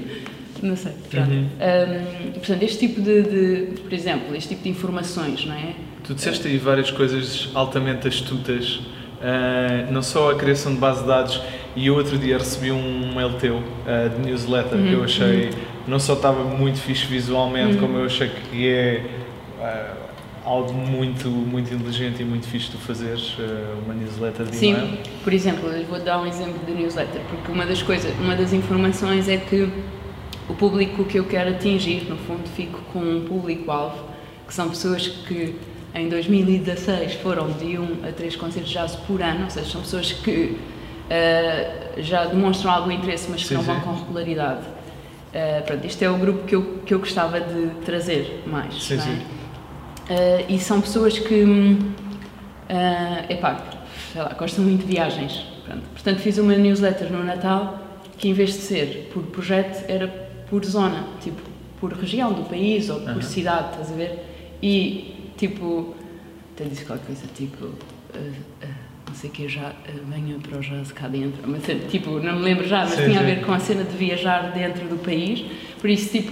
[0.54, 0.92] Tipo, não sei.
[1.10, 1.32] Pronto.
[1.32, 1.44] Uhum.
[1.46, 5.74] Hum, portanto, este tipo de, de, por exemplo, este tipo de informações, não é?
[6.04, 8.80] Tu disseste aí várias coisas altamente astutas,
[9.22, 11.42] ah, não só a criação de base de dados,
[11.76, 15.50] e eu outro dia recebi um mail teu ah, de newsletter que eu achei,
[15.88, 19.06] não só estava muito fixe visualmente, como eu achei que é
[19.62, 19.94] ah,
[20.44, 24.88] algo muito, muito inteligente e muito fixe tu fazeres, ah, uma newsletter de e-mail.
[24.88, 28.36] Sim, por exemplo, eu vou dar um exemplo de newsletter, porque uma das coisas, uma
[28.36, 29.70] das informações é que
[30.50, 34.04] o público que eu quero atingir, no fundo, fico com um público-alvo,
[34.46, 35.56] que são pessoas que
[35.96, 39.82] em 2016 foram de um a três concertos de jazz por ano, ou seja, são
[39.82, 40.58] pessoas que
[41.10, 43.82] ah, já demonstram algum interesse, mas que Sim, não vão sim.
[43.82, 44.77] com regularidade.
[45.38, 48.74] Ah, pronto, isto é o grupo que eu, que eu gostava de trazer mais.
[48.84, 49.00] Sim, é?
[49.00, 49.22] sim.
[50.10, 51.78] Ah, e são pessoas que,
[52.68, 53.64] ah, epá,
[54.12, 55.46] sei lá, gostam muito de viagens.
[55.64, 55.84] Pronto.
[55.94, 57.80] Portanto, fiz uma newsletter no Natal
[58.18, 60.08] que, em vez de ser por projeto, era
[60.50, 61.40] por zona, tipo,
[61.80, 63.22] por região do país ou por Aham.
[63.22, 64.26] cidade, estás a ver?
[64.64, 65.94] E, tipo,
[66.56, 67.66] até disse qualquer coisa, tipo,
[68.16, 68.77] não
[69.18, 71.42] sei que, já ah, venha para o jazz cá dentro.
[71.46, 73.36] Mas, tipo, não me lembro já, mas Sim, tinha a sim.
[73.36, 75.44] ver com a cena de viajar dentro do país.
[75.80, 76.32] Por isso, tipo,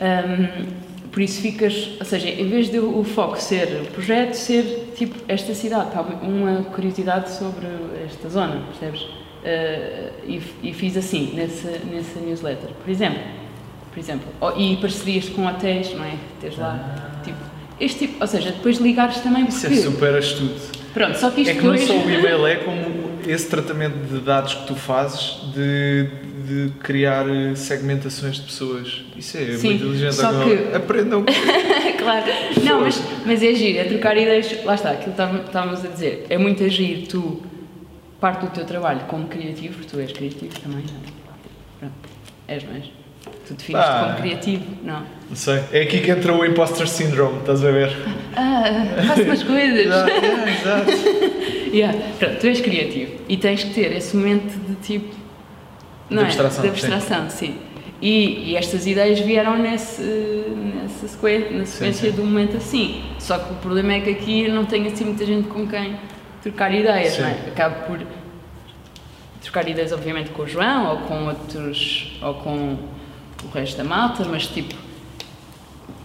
[0.00, 0.66] Hum,
[1.12, 5.14] por isso ficas, ou seja, em vez de o foco ser o projeto, ser tipo
[5.28, 5.90] esta cidade,
[6.22, 7.66] uma curiosidade sobre
[8.04, 9.02] esta zona, percebes?
[9.02, 12.70] Uh, e, e fiz assim, nessa, nessa newsletter.
[12.82, 13.20] Por exemplo,
[13.92, 14.26] por exemplo,
[14.56, 16.16] e parcerias com hotéis, não é?
[16.40, 17.38] Teres lá, tipo,
[17.78, 20.83] este tipo, ou seja, depois ligares também Isso porque, é super astuto.
[20.94, 24.20] Pronto, só que isto É que não só o e-mail é, como esse tratamento de
[24.20, 26.06] dados que tu fazes de,
[26.46, 29.02] de criar eh, segmentações de pessoas.
[29.16, 30.14] Isso é Sim, muito inteligente.
[30.14, 31.24] só Agora, que- Aprendam.
[31.98, 32.24] claro.
[32.62, 34.62] Não, mas, mas é giro, é trocar ideias.
[34.64, 36.26] Lá está, aquilo que estávamos a dizer.
[36.28, 37.42] É muito agir tu,
[38.20, 41.12] parte do teu trabalho como criativo, porque tu és criativo também, não é?
[41.80, 41.94] Pronto.
[42.46, 43.03] És, és?
[43.46, 44.04] Tu defines Ah.
[44.06, 45.02] como criativo, não.
[45.28, 45.60] Não sei.
[45.72, 47.94] É aqui que entra o imposter syndrome, estás a ver?
[48.36, 48.62] Ah,
[49.06, 49.80] faço umas coisas.
[49.86, 50.90] Exato, yeah, exato.
[51.74, 51.98] Yeah.
[52.18, 55.14] Pronto, tu és criativo e tens que ter esse momento de tipo.
[56.08, 56.26] De Não é?
[56.26, 57.56] abstração, De abstração, sim.
[58.00, 62.16] E, e estas ideias vieram nesse, nessa sequência, na sequência sim.
[62.16, 63.02] do momento assim.
[63.18, 65.96] Só que o problema é que aqui não tenho assim muita gente com quem
[66.42, 67.22] trocar ideias, Sim.
[67.22, 67.32] não é?
[67.48, 68.00] Acabo por
[69.42, 72.18] trocar ideias, obviamente, com o João ou com outros.
[72.22, 72.76] ou com
[73.44, 74.74] o resto da malta, mas tipo.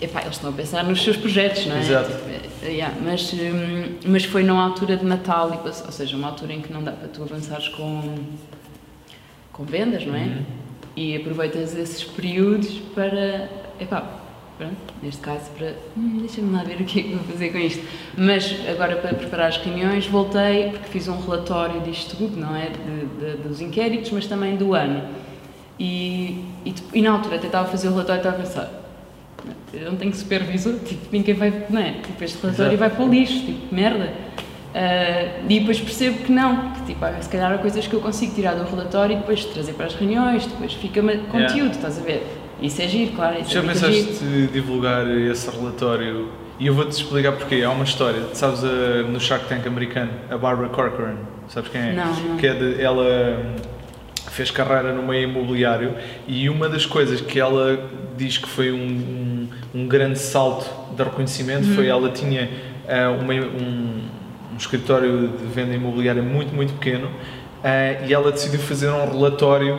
[0.02, 1.80] Epá, eles estão a pensar nos seus projetos, não é?
[1.80, 2.10] Exato.
[2.10, 2.30] Tipo,
[2.66, 6.62] é, yeah, mas, hum, mas foi numa altura de Natal, ou seja, uma altura em
[6.62, 8.16] que não dá para tu avançares com,
[9.52, 10.20] com vendas, não é?
[10.24, 10.44] Uhum.
[10.96, 14.04] E aproveitas esses períodos para, epá,
[14.58, 17.58] pronto, neste caso para, hum, deixa-me lá ver o que é que vou fazer com
[17.58, 17.84] isto.
[18.18, 22.70] Mas agora para preparar as reuniões voltei, porque fiz um relatório disto tudo, não é?
[22.70, 25.04] De, de- dos inquéritos, mas também do ano.
[25.80, 28.72] E, e, e na altura até estava a fazer o relatório e estava a pensar,
[29.74, 31.92] eu não tenho supervisor, tipo, ninguém vai, não é?
[32.04, 32.78] Tipo, este relatório Exato.
[32.78, 34.12] vai para o lixo, tipo, merda.
[34.76, 38.36] Ah, e depois percebo que não, que tipo, se calhar há coisas que eu consigo
[38.36, 42.24] tirar do relatório e depois trazer para as reuniões, depois fica-me conteúdo, estás a ver?
[42.62, 44.52] Isso é giro, claro, isso Já é pensaste giro.
[44.52, 46.28] divulgar esse relatório?
[46.60, 47.64] E eu vou-te explicar porquê.
[47.64, 48.22] Há uma história.
[48.34, 51.16] Sabes a- no Shark Tank americano, a Barbara Corcoran?
[51.48, 51.94] Sabes quem é?
[51.94, 52.36] Não, não.
[52.38, 53.06] Que é de, ela
[54.40, 57.78] fez carreira no meio imobiliário e uma das coisas que ela
[58.16, 62.50] diz que foi um, um, um grande salto de reconhecimento foi ela tinha
[62.86, 64.02] uh, uma, um,
[64.54, 69.78] um escritório de venda imobiliária muito, muito pequeno uh, e ela decidiu fazer um relatório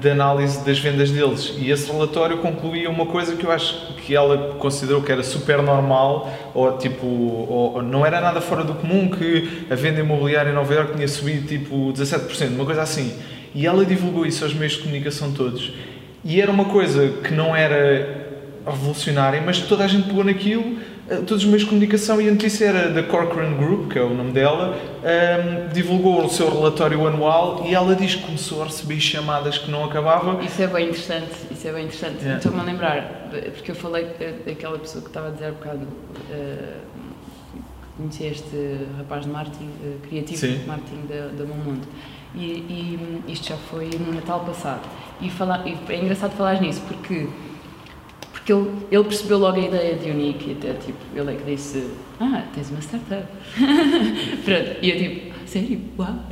[0.00, 1.54] de análise das vendas deles.
[1.58, 5.60] E esse relatório concluía uma coisa que eu acho que ela considerou que era super
[5.62, 10.54] normal, ou tipo, ou, não era nada fora do comum, que a venda imobiliária em
[10.54, 13.12] Nova Iorque tinha subido tipo 17%, uma coisa assim.
[13.54, 15.72] E ela divulgou isso aos meios de comunicação todos.
[16.24, 18.26] E era uma coisa que não era
[18.66, 22.66] revolucionária, mas toda a gente pegou naquilo todos os meios de comunicação e a notícia
[22.66, 27.06] era da Corcoran Group, que é o nome dela, um, ehm, divulgou o seu relatório
[27.06, 30.40] anual e ela diz que começou a receber chamadas que não acabavam.
[30.42, 32.18] Isso é bem interessante, isso é bem interessante.
[32.18, 32.36] Yeah.
[32.36, 34.06] Estou-me a lembrar, porque eu falei
[34.44, 36.80] daquela pessoa que estava a dizer há bocado, uh,
[37.96, 40.58] conheci este rapaz de marketing, uh, criativo Sim.
[40.58, 41.88] de marketing da, da Mundo.
[42.34, 44.82] E, e, isto já foi no Natal passado.
[45.20, 47.26] E, falar, e é engraçado falar nisso, porque
[48.48, 51.44] porque ele, ele percebeu logo a ideia de Unique e até tipo, ele é que
[51.44, 51.86] disse:
[52.18, 53.26] Ah, tens uma startup.
[54.44, 55.80] Pronto, e eu tipo: Sério?
[55.98, 56.08] Uau!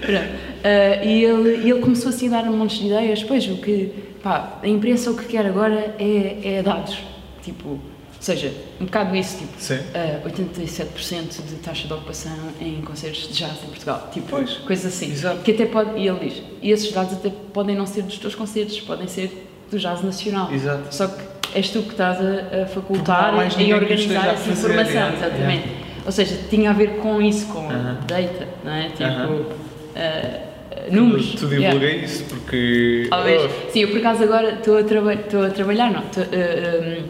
[0.00, 0.48] Pronto.
[0.58, 3.22] Uh, e ele, ele começou assim a dar um monte de ideias.
[3.24, 3.92] Pois, o que.
[4.22, 6.98] Pá, a imprensa o que quer agora é, é dados.
[7.42, 7.80] Tipo, ou
[8.20, 13.34] seja, um bocado isso, tipo, uh, ah, 87% de taxa de ocupação em concertos de
[13.34, 15.10] jazz em Portugal, tipo, pois, coisas assim.
[15.12, 15.40] Exato.
[15.42, 18.34] Que até pode, e ele diz, e esses dados até podem não ser dos teus
[18.34, 20.52] concertos, podem ser do jazz nacional.
[20.52, 20.94] Exato.
[20.94, 21.22] Só que
[21.54, 25.68] és tu que estás a, a facultar e organizar essa informação, yeah, exatamente.
[26.04, 28.06] Ou seja, tinha a ver com isso, com uh -huh.
[28.06, 28.88] data, não é?
[28.88, 30.88] Tipo, uh -huh.
[30.90, 31.32] uh, números.
[31.32, 32.04] Tu, tu divulguei yeah.
[32.04, 33.06] isso porque.
[33.10, 33.42] Talvez.
[33.42, 33.70] Oh.
[33.70, 36.02] Sim, eu por acaso agora estou a, traba a trabalhar, não.
[36.02, 37.04] Tô, uh, um,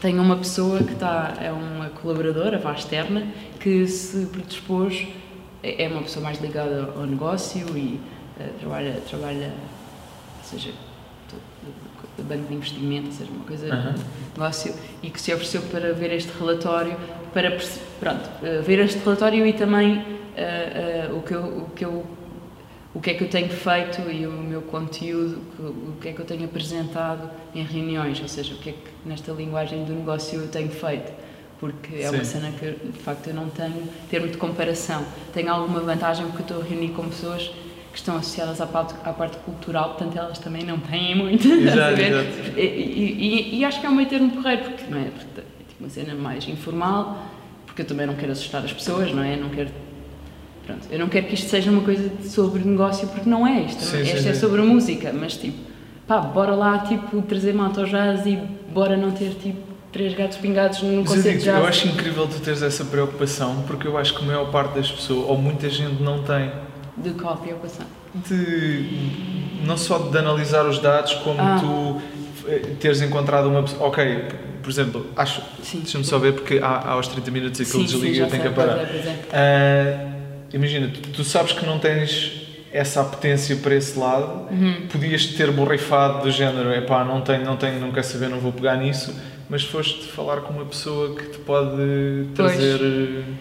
[0.00, 3.26] tenho uma pessoa que está, é uma colaboradora, vá externa,
[3.58, 5.06] que se predispôs,
[5.62, 7.98] é, é uma pessoa mais ligada ao negócio e
[8.38, 9.50] uh, trabalha, trabalha,
[10.38, 10.70] ou seja,
[12.22, 13.92] banco de investimento, ou seja, uma coisa uhum.
[13.92, 16.96] de negócio, e que se ofereceu para ver este relatório,
[17.32, 17.56] para
[18.00, 22.06] pronto, eh, ver este relatório e também uh, uh, o, que eu, o, que eu,
[22.94, 26.20] o que é que eu tenho feito e o meu conteúdo, o que é que
[26.20, 30.40] eu tenho apresentado em reuniões, ou seja, o que é que nesta linguagem do negócio
[30.40, 31.12] eu tenho feito
[31.58, 32.16] porque é Sim.
[32.16, 35.04] uma cena que de facto eu não tenho termo de comparação.
[35.32, 37.50] Tenho alguma vantagem porque estou a reunir com pessoas
[37.96, 41.48] que estão associadas à parte, à parte cultural, portanto elas também não têm muito.
[41.48, 42.58] Exato, exato.
[42.58, 45.44] E, e, e, acho que é um meio termo porreiro, porque não é, porque é
[45.66, 47.26] tipo uma cena mais informal,
[47.64, 49.36] porque eu também não quero assustar as pessoas, não é?
[49.36, 49.70] Não quero.
[50.66, 53.82] Pronto, eu não quero que isto seja uma coisa sobre negócio, porque não é isto.
[53.82, 54.40] Sim, esta sim, é sim.
[54.40, 55.56] sobre a música, mas tipo,
[56.06, 58.36] pá, bora lá tipo, trazer malta ao jazz e
[58.74, 59.58] bora não ter tipo
[59.90, 61.58] três gatos pingados num concerto de jazz.
[61.60, 64.92] Eu acho incrível tu teres essa preocupação, porque eu acho que a maior parte das
[64.92, 66.52] pessoas, ou muita gente, não tem.
[66.96, 67.86] De qual preocupação?
[68.14, 68.84] De,
[69.64, 71.58] não só de analisar os dados, como ah.
[71.60, 72.00] tu
[72.48, 73.88] eh, teres encontrado uma pessoa.
[73.88, 74.24] Ok,
[74.62, 75.42] por exemplo, acho.
[75.74, 78.50] Deixa-me só ver, porque há, há aos 30 minutos aquilo desliga e eu tenho que
[78.50, 78.78] parar.
[78.78, 80.12] Uh,
[80.52, 84.86] imagina, tu, tu, sabes que não tens essa apetência para esse lado, uhum.
[84.90, 88.38] podias ter borrifado do género, é pá, não tenho, não tenho, não quero saber, não
[88.38, 89.14] vou pegar nisso,
[89.48, 93.36] mas foste falar com uma pessoa que te pode trazer pois.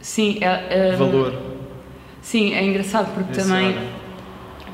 [0.00, 1.49] Sim, é, um, valor.
[2.22, 3.74] Sim, é engraçado porque também,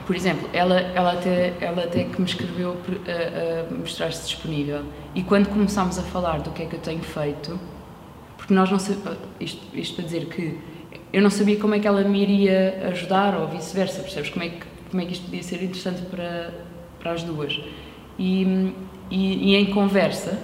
[0.07, 4.83] por exemplo, ela, ela, até, ela até que me escreveu a, a mostrar-se disponível
[5.15, 7.59] e quando começámos a falar do que é que eu tenho feito,
[8.37, 10.59] porque nós não sabemos, isto, isto para dizer que
[11.13, 14.31] eu não sabia como é que ela me iria ajudar ou vice-versa, percebes?
[14.31, 16.53] Como é, que, como é que isto podia ser interessante para,
[16.99, 17.61] para as duas.
[18.19, 18.75] E,
[19.11, 20.39] e, e em conversa,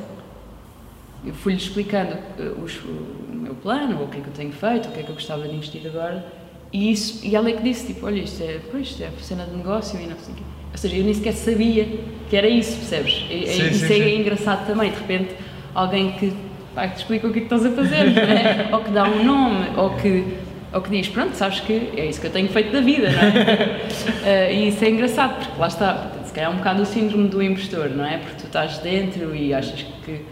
[1.25, 4.89] eu fui-lhe explicando eh, os, o meu plano, o que é que eu tenho feito,
[4.89, 6.25] o que é que eu gostava de investir agora,
[6.73, 9.45] e, isso, e ela é que disse, tipo, olha, isto é, pois, isto é cena
[9.45, 10.43] de negócio e não sei o quê.
[10.73, 11.87] Ou seja, eu nem sequer sabia
[12.31, 13.27] que era isso, percebes?
[13.31, 14.21] E, sim, isso sim, é sim.
[14.21, 15.35] engraçado também, de repente,
[15.75, 16.33] alguém que,
[16.75, 18.69] pá, te explica o que é que estás a fazer, é?
[18.73, 20.25] ou que dá um nome, ou que,
[20.73, 23.21] ou que diz, pronto, sabes que é isso que eu tenho feito da vida, não
[23.21, 24.49] é?
[24.49, 27.29] uh, e isso é engraçado, porque lá está, se calhar é um bocado o síndrome
[27.29, 28.17] do impostor, não é?
[28.17, 30.23] Porque tu estás dentro e achas que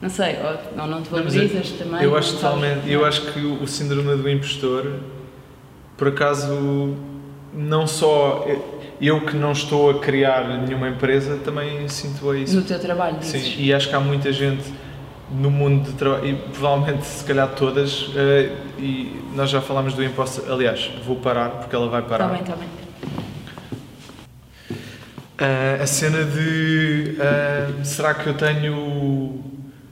[0.00, 2.02] não sei, ou não, não te valorizas não, também.
[2.02, 5.00] Eu acho totalmente, eu acho que o síndrome do impostor
[6.02, 6.96] por acaso,
[7.54, 8.44] não só
[9.00, 12.56] eu que não estou a criar nenhuma empresa, também sinto isso.
[12.56, 13.54] No teu trabalho, dizes.
[13.54, 14.64] Sim, e acho que há muita gente
[15.30, 18.12] no mundo de trabalho, e provavelmente se calhar todas, uh,
[18.80, 22.34] e nós já falámos do imposto, aliás, vou parar porque ela vai parar.
[22.34, 22.68] Está bem, está bem.
[25.38, 29.40] Uh, a cena de uh, será que eu tenho.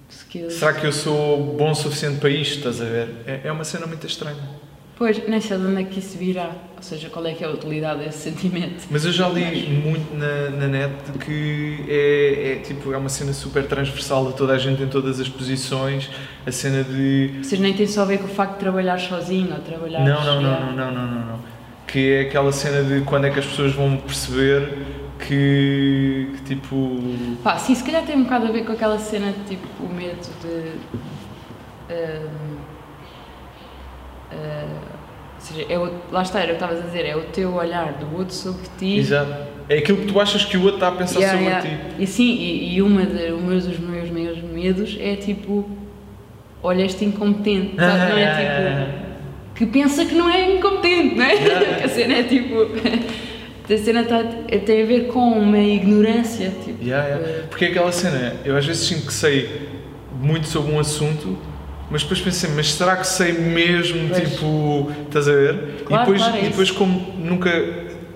[0.09, 0.55] Skills.
[0.55, 2.57] Será que eu sou bom o suficiente para isto?
[2.57, 3.09] Estás a ver?
[3.25, 4.60] É, é uma cena muito estranha.
[5.00, 6.50] Pois, nem sei de onde é que isso virá.
[6.76, 8.86] Ou seja, qual é que é a utilidade desse sentimento.
[8.90, 10.92] Mas eu já li muito na, na net
[11.24, 15.18] que é, é, tipo, é uma cena super transversal de toda a gente em todas
[15.18, 16.10] as posições.
[16.46, 17.30] A cena de.
[17.42, 20.04] Seja, nem tem só a ver com o facto de trabalhar sozinho ou trabalhar.
[20.04, 21.38] Não, não, não, não, não, não, não, não.
[21.86, 24.84] Que é aquela cena de quando é que as pessoas vão perceber
[25.26, 27.00] que, que tipo.
[27.42, 29.88] Pá, sim, se calhar tem um bocado a ver com aquela cena de tipo o
[29.88, 30.74] medo de.
[31.90, 32.80] hum,
[34.33, 34.66] ah,
[35.37, 37.55] ou seja, é o, lá está, era o que estavas a dizer, é o teu
[37.55, 38.99] olhar do outro sobre ti.
[38.99, 39.33] Exato.
[39.69, 41.88] É aquilo que tu achas que o outro está a pensar Yeah, sobre yeah.
[41.97, 42.03] ti.
[42.03, 45.69] E sim, e, e uma de, um dos meus maiores medos é tipo,
[46.62, 48.11] olha este incompetente, sabe?
[48.11, 49.11] não é tipo,
[49.55, 51.35] que pensa que não é incompetente, não é?
[51.35, 51.85] Yeah.
[51.85, 52.55] a cena é tipo,
[53.73, 54.25] a cena tá,
[54.66, 57.29] tem a ver com uma ignorância, tipo, Yeah, yeah.
[57.29, 59.69] eh, Porque é aquela cena, eu às vezes sinto que sei
[60.21, 61.38] muito sobre um assunto,
[61.90, 65.83] mas depois pensei, mas será que sei mesmo, tipo, estás a ver?
[65.87, 67.50] Claro, e depois, claro, é e depois como nunca,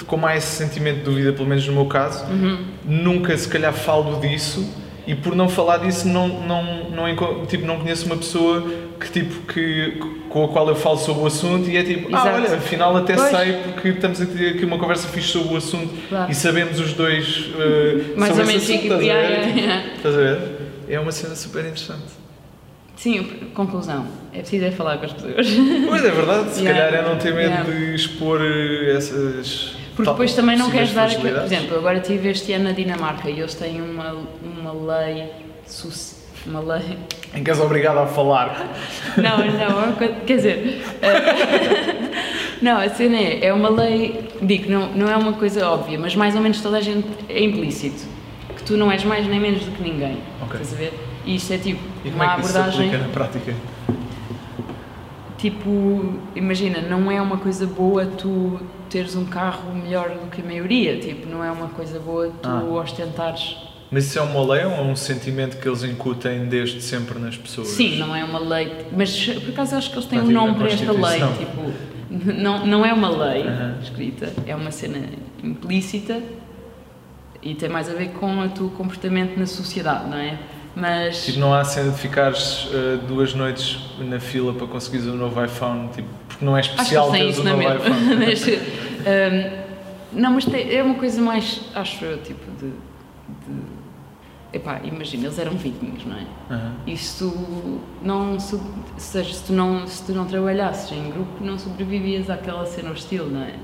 [0.07, 2.59] como há esse sentimento de dúvida, pelo menos no meu caso, Uhum.
[2.85, 4.65] nunca se calhar falo disso
[5.07, 8.65] e por não falar disso não, não, não, tipo, não conheço uma pessoa
[8.99, 9.99] que, tipo, que,
[10.31, 12.37] com a qual eu falo sobre o assunto e é tipo, ah Exato.
[12.37, 13.29] olha, afinal até Pois.
[13.31, 16.31] sei porque estamos a ter aqui uma conversa fixe sobre o assunto Claro.
[16.31, 19.03] e sabemos os dois uh, mais sobre ou menos esse assunto.
[19.97, 20.39] Estás a ver?
[20.89, 22.24] É uma cena super interessante.
[22.97, 25.47] Sim, conclusão, é preciso é falar com as pessoas.
[25.89, 26.85] Pois é verdade, se Yeah.
[26.87, 27.71] calhar é não ter medo Yeah.
[27.71, 29.77] de expor uh, essas.
[29.97, 31.23] Porque tal- depois também não queres dar aquilo.
[31.35, 35.25] Por exemplo, agora estive este ano na Dinamarca e eles têm uma, uma lei.
[36.47, 36.99] Uma lei.
[37.35, 38.71] Em que és obrigado a falar.
[39.17, 40.83] Não, não, é quer dizer.
[41.01, 42.11] eh,
[42.61, 44.29] não, a cena é, é uma lei.
[44.43, 47.43] Digo, não, não é uma coisa óbvia, mas mais ou menos toda a gente é
[47.43, 48.05] implícito.
[48.57, 50.19] Que tu não és mais nem menos do que ninguém.
[50.43, 50.61] Ok.
[50.61, 50.93] Estás a ver?
[51.27, 52.87] E isto é tipo E como uma é que isso se abordagem.
[52.89, 53.55] aplica na prática?
[55.39, 58.59] Tipo, imagina, não é uma coisa boa tu
[58.89, 60.99] teres um carro melhor do que a maioria.
[60.99, 62.63] Tipo, não é uma coisa boa tu Ah.
[62.65, 63.57] ostentares.
[63.91, 67.37] Mas isso é uma lei ou é um sentimento que eles incutem desde sempre nas
[67.37, 67.69] pessoas?
[67.69, 68.87] Sim, não é uma lei.
[68.97, 71.47] Mas por acaso acho que eles têm um Prática da nome para esta lei.
[71.47, 73.79] Tipo, não, não é uma lei Aham.
[73.83, 74.99] escrita, é uma cena
[75.43, 76.21] implícita
[77.43, 80.39] e tem mais a ver com o teu comportamento na sociedade, não é?
[80.77, 81.25] Mas.
[81.25, 85.43] Tipo, não há cena de ficares uh, duas noites na fila para conseguires um novo
[85.45, 87.75] iPhone, tipo, porque não é especial teres um novo mesma.
[87.77, 88.17] iPhone.
[88.27, 89.65] mas, hum,
[90.13, 92.69] não, mas tem- é uma coisa mais, acho eu, tipo de.
[92.71, 93.61] de
[94.53, 96.25] epá, imagina, eles eram vikings, não é?
[96.51, 96.75] Aham.
[96.87, 98.41] E se tu não, ou
[98.99, 103.27] seja, se tu não, se tu não trabalhasses em grupo, não sobrevivias àquela cena hostil,
[103.27, 103.55] não é?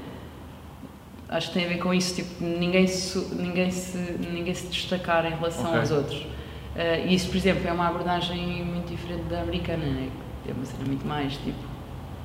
[1.29, 3.97] Acho que tem a ver com isso, tipo, ninguém se, ninguém se,
[4.33, 5.79] ninguém se destacar em relação Ok.
[5.79, 6.27] aos outros.
[6.77, 10.53] E isso, por exemplo, é uma abordagem muito diferente da americana, não é?
[10.53, 11.49] Uma cena muito mais, tipo,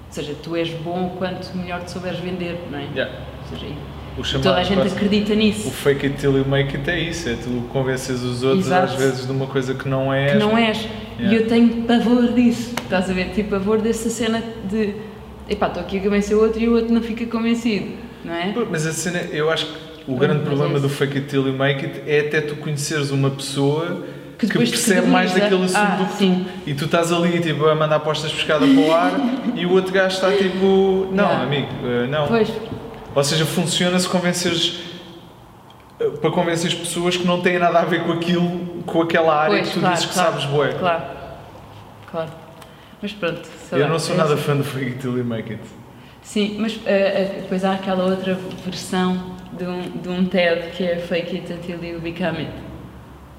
[0.07, 2.83] ou seja, tu és bom quanto melhor te souberes vender, não é?
[2.95, 3.13] Yeah.
[3.51, 3.73] Ou seja,
[4.17, 6.75] O e chamado toda a gente quase- acredita O nisso, fake it till you make
[6.75, 8.93] it é isso, é tu convences os outros Exato.
[8.93, 10.31] às vezes de uma coisa que não és.
[10.31, 10.77] que não és.
[11.19, 11.35] E Yeah.
[11.43, 13.29] eu tenho pavor disso, estás a ver?
[13.33, 14.95] Tipo, pavor dessa cena de,
[15.49, 17.91] epá, estou aqui a convencer o outro e o outro não fica convencido,
[18.23, 18.53] não é?
[18.71, 21.45] Mas a cena, eu acho que o grande mas problema é do fake it till
[21.47, 24.03] you make it é até tu conheceres uma pessoa
[24.37, 26.45] Que que, percebe mais daquele assunto Ah, do que sim.
[26.65, 26.69] tu.
[26.69, 29.11] E tu estás ali tipo, a mandar apostas pescada para o ar
[29.55, 31.43] e o outro gajo está tipo, não, Yeah.
[31.43, 32.27] amigo, eh, não.
[32.27, 32.51] Pois,
[33.15, 34.81] Ou seja, funciona se convenceres
[35.99, 39.33] eh, para convencer as pessoas que não têm nada a ver com aquilo, com aquela
[39.33, 40.73] área pois, que tu claro, dizes que claro, sabes bué.
[40.73, 41.03] Claro,
[42.11, 42.29] claro.
[43.01, 44.43] Mas pronto, Eu lá, não sou é nada assim.
[44.43, 45.63] fã do fake it till you make it.
[46.21, 50.83] Sim, mas eh, eh, depois há aquela outra versão de um, de um TED que
[50.83, 52.51] é Fake It Until You Become It,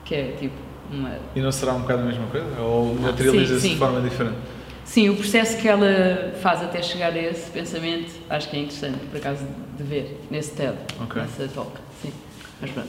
[0.04, 0.54] que é tipo
[0.90, 2.46] uma E não será um bocado a mesma coisa?
[2.60, 4.36] Ou materializa-se de forma diferente?
[4.84, 8.98] Sim, o processo que ela faz até chegar a esse pensamento acho que é interessante,
[9.10, 9.44] por acaso,
[9.76, 11.20] de ver nesse TED, Ok.
[11.20, 11.72] nessa talk.
[12.00, 12.12] Sim,
[12.60, 12.88] mas pronto.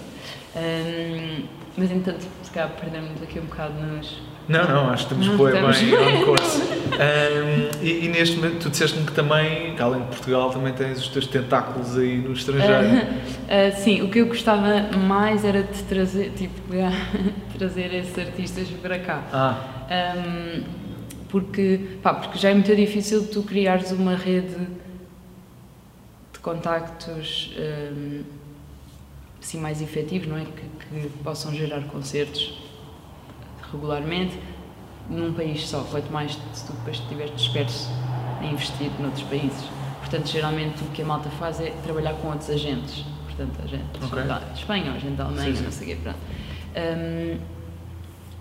[0.56, 1.44] Hum,
[1.76, 4.22] mas entanto, se calhar perdemos aqui um bocado nos.
[4.48, 6.62] Não, não, acho que estamos bem, bem on course.
[6.62, 11.00] Um, e, e neste momento, tu disseste-me que também, que além de Portugal, também tens
[11.00, 13.08] os teus tentáculos aí no estrangeiro.
[13.50, 16.62] Ah, sim, o que eu gostava mais era de trazer, tipo,
[17.58, 19.24] trazer esses artistas para cá.
[19.32, 20.64] Ah, Hum,
[21.30, 24.68] porque, pá, porque já é muito difícil tu criares uma rede
[26.34, 28.24] de contactos hum,
[29.42, 30.44] assim mais efetivos, não é?
[30.44, 32.67] Que, que possam gerar concertos
[33.72, 34.38] regularmente
[35.10, 37.90] num país só, quanto mais se tu depois estiveres disperso
[38.42, 39.64] a investir noutros países.
[40.00, 43.04] Portanto, geralmente o que a malta faz é trabalhar com outros agentes.
[43.26, 44.24] Portanto, agentes Ok.
[44.24, 45.64] da Espanha, agente da Alemanha, Sim, sim.
[45.64, 46.18] não sei o quê, pronto.
[46.76, 47.38] Hum,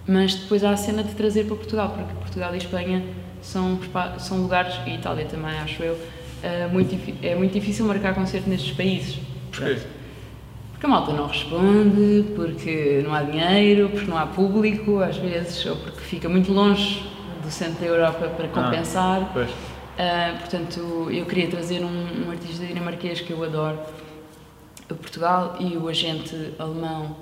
[0.09, 3.03] mas depois há a cena de trazer para Portugal, porque Portugal e Espanha
[3.43, 3.79] são,
[4.19, 5.99] são lugares, e Itália também acho eu,
[6.43, 9.19] eh, muito, é muito difícil marcar concerto nestes países.
[9.51, 9.79] Porquê?
[10.77, 15.65] Porque a malta não responde, porque não há dinheiro, porque não há público, às vezes,
[15.65, 17.03] ou porque fica muito longe
[17.43, 19.31] do centro da Europa para compensar.
[19.33, 19.49] Pois.
[19.99, 23.79] Ah, portanto, eu queria trazer um, um artista dinamarquês que eu adoro
[24.91, 27.17] a Portugal e o agente alemão,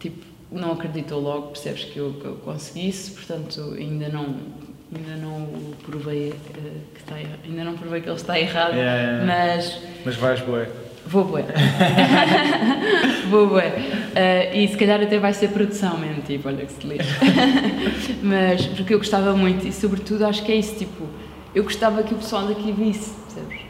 [0.00, 4.34] tipo, não acreditou logo, percebes que eu, que eu conseguisse, portanto, ainda não,
[4.92, 5.46] ainda não
[5.86, 9.26] provei eh, que está erra- ainda não provei que ele está errado, Yeah, yeah, yeah.
[9.54, 10.68] mas Mas vais, boé.
[11.06, 11.44] Vou bué.
[13.28, 13.72] Vou bué.
[14.14, 17.18] Ah, e se calhar até vai ser produção mesmo, tipo, olha que se lixa.
[18.22, 21.06] Mas porque eu gostava muito e sobretudo acho que é isso, tipo,
[21.54, 23.60] eu gostava que o pessoal daqui visse, percebes?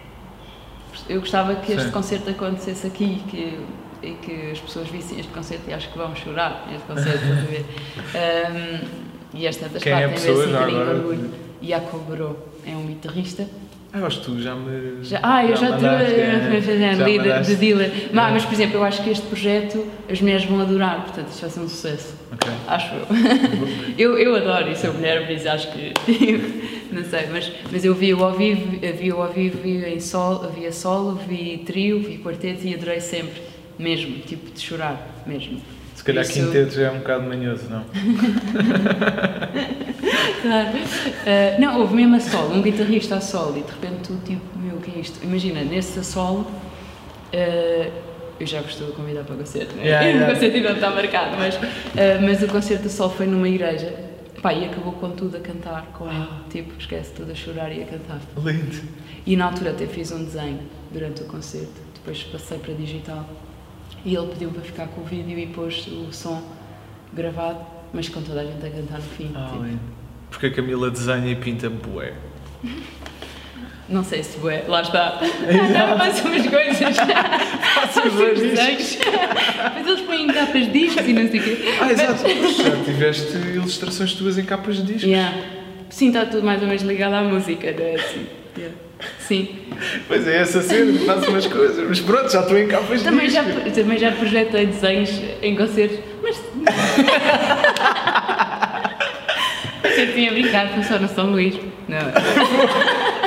[1.08, 1.90] Eu gostava que este Sim.
[1.90, 3.58] concerto acontecesse aqui que,
[4.02, 7.38] e que as pessoas vissem este concerto e acho que vão chorar neste concerto, estás
[7.38, 7.64] a ver?
[8.14, 8.86] Ahm,
[9.34, 10.98] e esta das é a partes pessoa, tem um bocadinho de agora?
[10.98, 11.30] orgulho.
[11.62, 13.46] Jacob Bro é um guitarrista
[13.94, 15.04] Ah, eu acho que tu já me.
[15.04, 17.88] já, ah, eu já estou já líder de dealer.
[17.90, 18.08] É.
[18.10, 21.40] Mas, mas, por exemplo, eu acho que este projeto as mulheres vão adorar, portanto, isto
[21.42, 22.14] vai ser um sucesso.
[22.32, 22.50] Ok.
[22.68, 23.06] Acho eu.
[24.16, 24.18] eu.
[24.18, 25.92] Eu adoro e sou mulher, por isso acho que.
[26.90, 30.72] não sei, mas, mas eu vi-o ao vivo, vi-o ao vivo vi em solo, via
[30.72, 33.42] solo, vi trio, vi quarteto e adorei sempre.
[33.78, 35.60] Mesmo, tipo, de chorar, mesmo.
[35.94, 37.84] Se calhar Isso- quinteto já é um bocado manhoso, não?
[40.42, 40.76] Claro.
[40.76, 44.58] Uh, não, houve mesmo a solo, um guitarrista a solo, e de repente tu, tipo,
[44.58, 45.22] meu, o que é isto?
[45.24, 47.92] Imagina, nesse a solo, uh,
[48.38, 49.84] eu já gostou de convidar para o concerto, né?
[49.84, 50.26] Yeah, yeah.
[50.26, 51.60] o concerto ainda não está marcado, mas, uh,
[52.22, 53.94] mas o concerto a solo foi numa igreja,
[54.40, 57.82] pá, e acabou com tudo a cantar com ele, tipo, esquece tudo a chorar e
[57.82, 58.20] a cantar.
[58.36, 58.82] Lindo.
[59.24, 60.60] E na altura até fiz um desenho
[60.90, 63.28] durante o concerto, depois passei para digital,
[64.04, 66.42] e ele pediu para ficar com o vídeo e pôs o som
[67.12, 67.60] gravado,
[67.92, 69.30] mas com toda a gente a cantar no fim.
[69.34, 70.01] Ah, tipo.
[70.32, 72.14] Porque a Camila desenha e pinta bué.
[73.86, 75.20] Não sei se é, lá está.
[75.20, 76.96] Não, faço umas coisas.
[76.96, 78.98] faço uns bué desenhos.
[79.74, 81.58] Mas eles põem em capas de discos e não sei o quê.
[81.78, 82.22] Ah, exato.
[82.26, 85.04] já tiveste ilustrações tuas em capas de discos.
[85.04, 85.36] Yeah.
[85.90, 88.26] Sim, está tudo mais ou menos ligado à música, não é assim?
[88.56, 88.76] Yeah.
[89.18, 89.48] Sim.
[90.08, 91.86] Pois é, essa cena, faço umas coisas.
[91.86, 95.10] Mas pronto, já estou em capas de Também já, também já projetei desenhos
[95.42, 96.40] em concertos, mas.
[99.96, 100.32] Eu tinha
[100.72, 101.54] foi só no São Luís.
[101.88, 101.98] Não.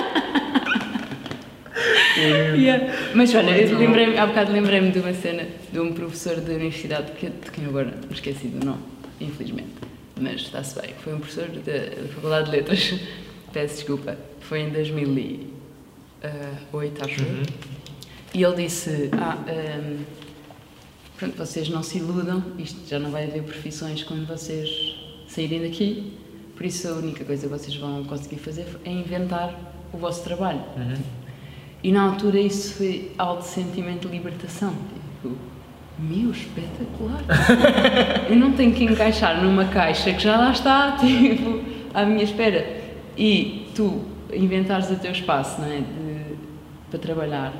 [2.17, 3.11] Yeah.
[3.13, 7.11] Mas olha, eu lembrei há bocado lembrei-me de uma cena de um professor da universidade,
[7.11, 8.81] que, de quem agora me esqueci do nome,
[9.19, 9.69] infelizmente,
[10.19, 10.95] mas está-se bem.
[11.03, 12.95] Foi um professor da, da Faculdade de Letras,
[13.51, 17.27] peço desculpa, foi em 2008, acho eu.
[17.27, 17.43] Uhum.
[18.33, 19.97] E ele disse: Ah, hum,
[21.17, 24.95] pronto, vocês não se iludam, isto já não vai haver profissões quando vocês
[25.27, 26.13] saírem daqui,
[26.55, 29.53] por isso a única coisa que vocês vão conseguir fazer é inventar
[29.93, 30.61] o vosso trabalho.
[30.77, 30.95] Uhum.
[31.83, 34.73] E na altura isso foi alto sentimento de libertação.
[35.21, 35.35] Tipo,
[35.99, 37.23] meu, espetacular!
[38.29, 41.61] Eu não tenho que encaixar numa caixa que já lá está, tipo,
[41.93, 42.83] à minha espera.
[43.17, 44.01] E tu
[44.33, 45.77] inventares o teu espaço, não é?
[45.79, 46.35] De-
[46.89, 47.53] para trabalhar.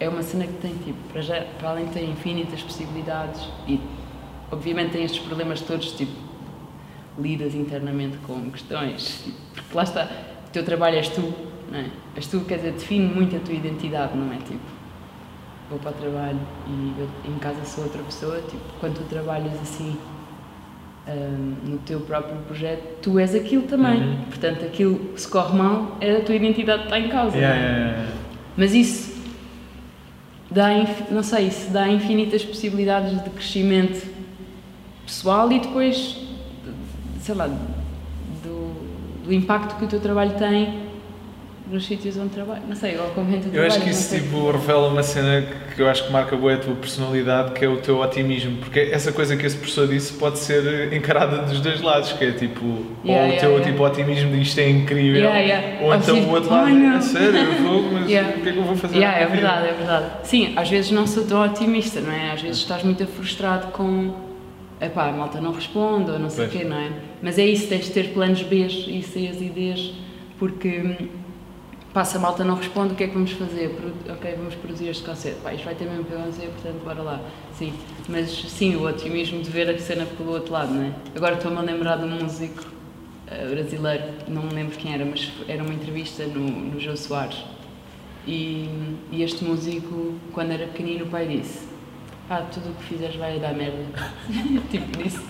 [0.00, 3.80] É uma cena que tem, tipo, para, já, para além de ter infinitas possibilidades e,
[4.52, 6.12] obviamente, tem estes problemas todos, tipo,
[7.20, 10.08] lidas internamente com questões, porque lá está,
[10.46, 11.34] o teu trabalho és tu,
[11.70, 11.86] não é?
[12.16, 14.36] És tu, quer dizer, define muito a tua identidade, não é?
[14.36, 14.58] Tipo,
[15.70, 19.52] vou para o trabalho e eu em casa sou outra pessoa, tipo, quando tu trabalhas
[19.60, 19.96] assim
[21.08, 24.00] hum, no teu próprio projeto, tu és aquilo também.
[24.00, 24.16] Uhum.
[24.28, 27.36] Portanto, aquilo se corre mal, é a tua identidade que está em causa.
[27.36, 27.68] Yeah, não é?
[27.70, 28.12] yeah, yeah.
[28.56, 29.18] Mas isso
[30.50, 30.68] dá,
[31.10, 34.06] não sei, isso dá infinitas possibilidades de crescimento
[35.04, 36.27] pessoal e depois, de-
[37.28, 37.46] sei lá,
[38.42, 38.72] do,
[39.22, 40.88] do impacto que o teu trabalho tem
[41.70, 42.62] nos sítios onde trabalho.
[42.66, 45.86] Não sei, ou como tu Eu acho que isso tipo, revela uma cena que eu
[45.86, 48.56] acho que marca boa a tua personalidade, que é o teu otimismo.
[48.56, 52.32] Porque essa coisa que esse professor disse pode ser encarada dos dois lados, que é
[52.32, 53.70] tipo, Yeah, ou o yeah, teu yeah.
[53.70, 55.30] tipo otimismo de isto é incrível,
[55.82, 58.52] ou então o outro lado, "Ai, não." é sério, eu vou, mas o que é
[58.52, 58.96] que eu vou fazer?
[58.96, 60.06] É minha vida?" verdade, é verdade.
[60.22, 62.32] Sim, às vezes não sou tão otimista, não é?
[62.32, 64.14] Às vezes estás muito frustrado com.
[64.80, 66.88] Epá, a malta não responde ou não sei o quê, não é?
[67.22, 69.92] Mas é isso, tens de ter planos B e C as ideias,
[70.38, 71.08] porque hum,
[72.04, 73.76] se a malta não responde, o que é que vamos fazer?
[74.08, 75.40] Ok, vamos produzir este concerto.
[75.40, 77.20] Pá, isto vai ter mesmo acontecer, portanto, bora lá.
[77.52, 77.72] Sim,
[78.08, 80.92] mas sim, o otimismo de ver a cena pelo outro lado, não é?
[81.16, 82.64] Agora estou-me a lembrar de um músico
[83.26, 87.44] eh, brasileiro, não me lembro quem era, mas era uma entrevista no, no Jô Soares.
[88.26, 88.68] E,
[89.10, 91.66] e este músico, quando era pequenino, o pai disse:
[92.28, 93.84] Ah, tudo o que fizeres vai dar merda.
[94.70, 95.20] tipo, disse.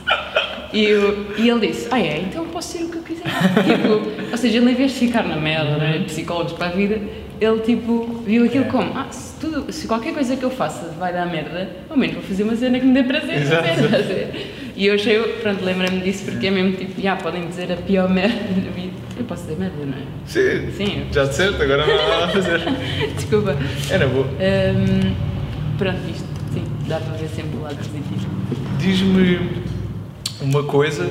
[0.72, 3.24] E, eu, e ele disse, ah é, então posso ser o que eu quiser.
[3.64, 7.00] tipo, ou seja, ele em vez de ficar na merda, né, psicólogos para a vida,
[7.40, 8.68] ele tipo, viu aquilo É.
[8.68, 12.16] como, ah, se, tudo, se qualquer coisa que eu faça vai dar merda, ao menos
[12.16, 13.40] vou fazer uma cena que me dê prazer.
[13.46, 14.54] Fazer, a ver?
[14.76, 18.08] E eu achei, pronto, lembrei-me disso porque é mesmo tipo, já, podem dizer a pior
[18.08, 18.92] merda da vida.
[19.18, 20.02] Eu posso dizer merda, não é?
[20.26, 20.70] Sim.
[20.76, 21.06] Sim.
[21.12, 22.60] Já disseste, agora não há nada a fazer.
[23.16, 23.56] Desculpa.
[23.90, 24.26] É na boa.
[24.26, 25.14] Hum,
[25.78, 28.28] pronto, isto, sim, dá para ver sempre o lado positivo.
[28.78, 29.38] Diz-me
[30.40, 31.04] uma coisa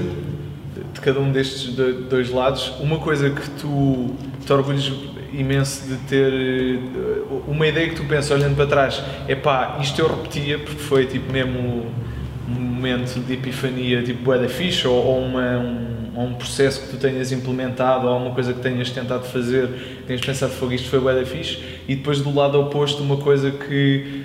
[0.93, 4.15] de cada um destes do- dois lados, uma coisa que tu
[4.45, 4.91] te orgulhas
[5.33, 9.99] imenso de ter, eh, uma ideia que tu pensas olhando para trás, é pá, isto
[9.99, 11.85] eu repetia porque foi tipo mesmo
[12.49, 16.81] um momento de epifania, tipo bué da fixe, ou, ou uma, um, ou um processo
[16.81, 20.71] que tu tenhas implementado, ou alguma coisa que tenhas tentado fazer, que tenhas pensado, fogo,
[20.71, 24.23] isto foi bué da fixe, e depois do lado oposto uma coisa que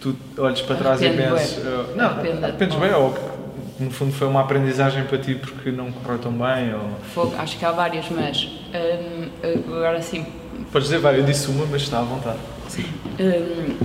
[0.00, 2.04] tu olhes para trás e penses, eh, não,
[2.46, 3.37] arrependes bem, ou
[3.78, 6.90] no fundo foi uma aprendizagem para ti porque não correu tão bem, ou...
[7.14, 9.28] Fogo, acho que há várias, mas hum,
[9.68, 10.26] agora sim,
[10.72, 12.38] Podes dizer, vai, eu disse uma, mas está à vontade.
[12.78, 13.76] hum,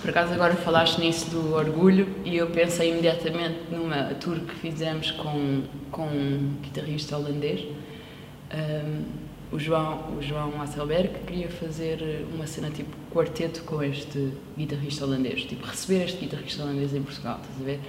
[0.00, 5.10] por acaso agora falaste nisso do orgulho e eu pensei imediatamente numa tour que fizemos
[5.10, 7.60] com, com um guitarrista holandês,
[8.54, 9.02] hum,
[9.52, 15.04] o João, o João Hasselberg, que queria fazer uma cena tipo quarteto com este guitarrista
[15.04, 17.80] holandês, tipo receber este guitarrista holandês em Portugal, estás a ver?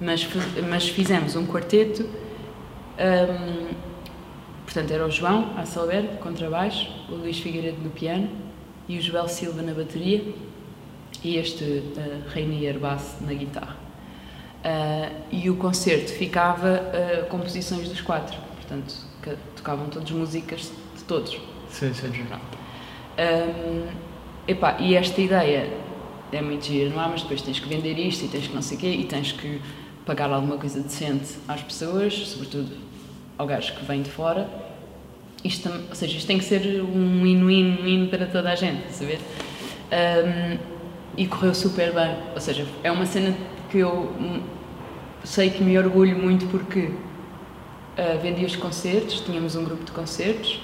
[0.00, 0.28] Mas,
[0.68, 3.74] mas fizemos um quarteto hum,
[4.66, 8.28] Portanto, era o João Hasselberg, contrabaixo, o Luís Figueiredo no piano
[8.88, 10.22] e o Joel Silva na bateria
[11.22, 13.76] e este uh, Rainier Bass na guitarra.
[14.64, 18.94] Uh, e o concerto ficava uh, composições dos quatro, portanto,
[19.54, 21.40] tocavam todas músicas de todos.
[21.70, 22.26] Sim, sim, sim.
[23.18, 23.86] Um,
[24.48, 25.72] epá, e esta ideia
[26.32, 27.08] é muito gira, não é?
[27.08, 29.30] Mas depois tens que vender isto e tens que não sei o quê e tens
[29.30, 29.62] que
[30.06, 32.70] pagar alguma coisa decente às pessoas, sobretudo
[33.36, 34.48] ao gajo que vem de fora.
[35.44, 39.18] Isto, ou seja, isto tem que ser um hino-hino hino para toda a gente, saber?
[39.92, 40.58] Um,
[41.16, 42.16] e correu super bem.
[42.34, 43.34] Ou seja, é uma cena
[43.70, 44.12] que eu
[45.24, 46.90] sei que me orgulho muito porque
[47.98, 50.60] ah, vendi os concertos, tínhamos um grupo de concertos,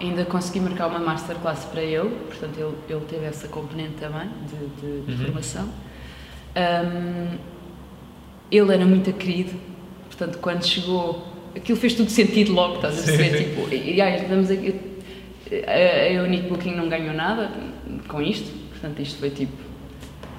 [0.00, 4.80] ainda consegui marcar uma masterclass para ele, portanto ele, ele teve essa componente também de,
[4.80, 5.26] de- de Uhum.
[5.26, 5.68] formação.
[6.56, 7.38] Um,
[8.50, 9.52] ele era muito querido,
[10.06, 11.26] portanto quando chegou,
[11.56, 13.16] aquilo fez tudo sentido logo, estás a sim.
[13.16, 14.74] Tipo, e, ai, vamos aqui,
[15.66, 17.50] a, a Unique Booking não ganhou nada
[18.08, 19.56] com isto, portanto isto foi tipo,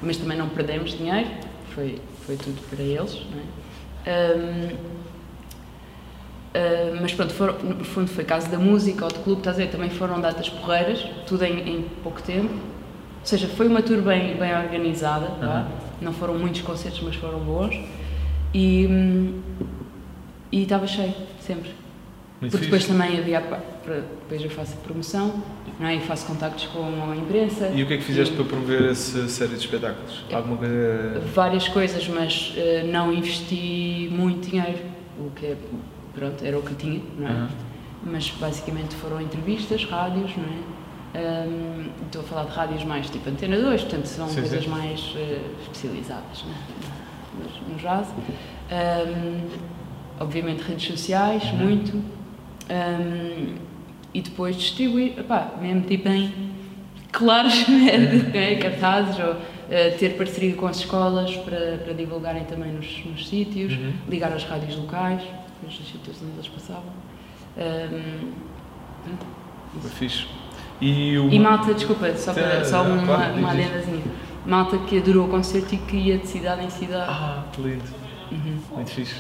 [0.02, 1.30] mas também não perdemos dinheiro,
[1.76, 4.36] foi, foi tudo para eles, não é?
[4.36, 5.02] Um,
[6.52, 9.60] Uh, mas pronto, foram, no fundo foi caso da música ou de clube, estás a
[9.60, 12.54] ver, também foram datas porreiras, tudo em, em pouco tempo.
[12.54, 15.62] Ou seja, foi uma tour bem, bem organizada, vá.
[15.62, 15.66] Uhum.
[16.02, 17.80] não foram muitos concertos, mas foram bons.
[18.54, 19.42] E hum,
[20.52, 21.72] e estava cheio, sempre.
[22.42, 22.98] Muito Porque depois fixe.
[22.98, 23.62] também havia, para-
[24.02, 25.42] depois eu faço a promoção,
[25.80, 25.96] não é?
[25.96, 27.68] e faço contactos com a imprensa.
[27.68, 30.26] E o que é que fizeste para promover essa série de espetáculos?
[30.34, 31.22] Alguma coisa...
[31.34, 34.80] várias coisas, mas eh, não investi muito dinheiro,
[35.20, 35.58] o que é,
[36.16, 37.32] pronto, era o que eu tinha, não é?
[37.32, 37.50] Aham.
[38.04, 40.72] Mas basicamente foram entrevistas, rádios, não é?
[41.14, 44.70] Ahm, estou a falar de rádios mais tipo Antena 2, portanto são Sim, coisas sim.
[44.70, 46.56] mais eh, especializadas né?
[46.70, 47.01] no,
[47.68, 48.08] no jazz.
[48.72, 49.48] Ahm,
[50.20, 51.58] obviamente redes sociais, Uhum.
[51.58, 52.04] muito.
[52.70, 53.56] Ahm,
[54.14, 56.34] e depois distribuir, epá, mesmo tipo em
[57.12, 59.36] claros, né, cartazes, ou
[59.70, 63.94] eh, ter parceria com as escolas para, para divulgarem também nos, nos sítios, Uhum.
[64.10, 65.22] ligar às rádios locais,
[65.64, 66.84] nos sítios onde eles passavam.
[69.82, 70.26] Foi fixe.
[70.82, 71.30] E, o...
[71.30, 74.04] e malta, desculpa, só, para, só uma, claro, uma adendazinha.
[74.46, 77.06] Malta que adorou o concerto e que ia de cidade em cidade.
[77.10, 77.84] Ah, que lindo.
[78.32, 78.58] Uhum.
[78.72, 79.16] Muito fixe.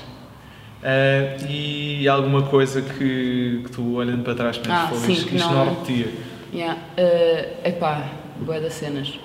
[0.83, 5.27] Ah, e alguma coisa que, que tu olhando para trás pensas, Ah, "Fogo, sim, isto,
[5.27, 6.11] que isto não- não repetia.
[6.53, 6.79] Yeah.
[6.97, 8.09] Uh, epá,
[8.41, 9.17] boa das cenas.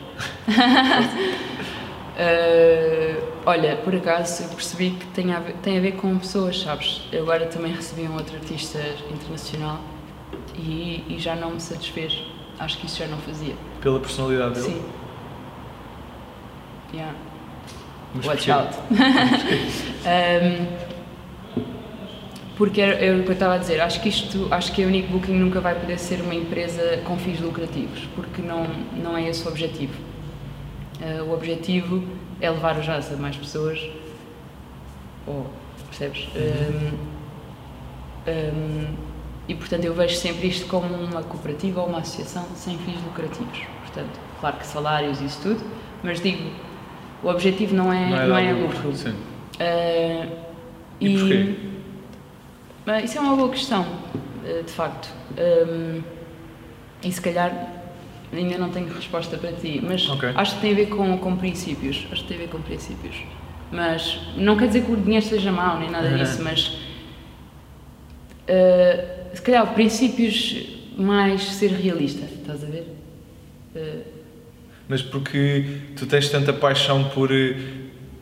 [2.17, 6.61] Uh, olha, por acaso eu percebi que tem a, ver, tem a ver com pessoas,
[6.61, 7.03] sabes?
[7.11, 8.79] Eu agora também recebi um outro artista
[9.13, 9.81] internacional
[10.57, 12.23] e, e já não me satisfez.
[12.59, 13.55] Acho que isso já não fazia.
[13.81, 14.67] Pela personalidade dele.
[14.67, 14.83] Sim.
[16.93, 17.15] Yeah.
[18.15, 18.53] Mas Watch porquê?
[18.53, 18.77] out.
[20.07, 20.67] Um,
[22.57, 25.09] porque é, o que eu estava a dizer, acho que isto, acho que a Unique
[25.09, 28.67] Booking nunca vai poder ser uma empresa com fins lucrativos, porque não,
[28.97, 29.93] não é esse o objetivo.
[31.01, 32.03] Uh, o objetivo
[32.41, 33.79] é levar o jazz a mais pessoas,
[35.27, 35.51] ou,
[35.89, 36.29] percebes?
[36.35, 36.97] Um,
[38.31, 38.95] um,
[39.49, 43.59] e portanto eu vejo sempre isto como uma cooperativa ou uma associação sem fins lucrativos.
[43.83, 45.65] Portanto, claro que salários e isso tudo,
[46.03, 46.51] mas digo,
[47.23, 48.95] o objetivo não é, não é, dar lucro.
[48.95, 49.11] Sim.
[49.11, 50.47] Uh,
[51.01, 51.55] E, porquê?
[52.87, 53.85] Bem, isso é uma boa questão,
[54.45, 55.09] eh, de facto.
[55.37, 56.03] Um,
[57.03, 57.73] e se calhar
[58.33, 60.31] ainda não tenho resposta para ti, mas Ok.
[60.35, 62.07] acho que tem a ver com, com princípios.
[62.13, 63.17] Acho que tem a ver com princípios.
[63.73, 66.17] Mas não quer dizer que o dinheiro seja mau, nem nada Uhum.
[66.19, 66.79] disso, mas
[69.35, 70.57] se calhar princípios
[70.97, 72.87] mais ser realista, estás a ver?
[74.89, 75.65] Mas porque
[75.97, 77.57] tu tens tanta paixão por eh,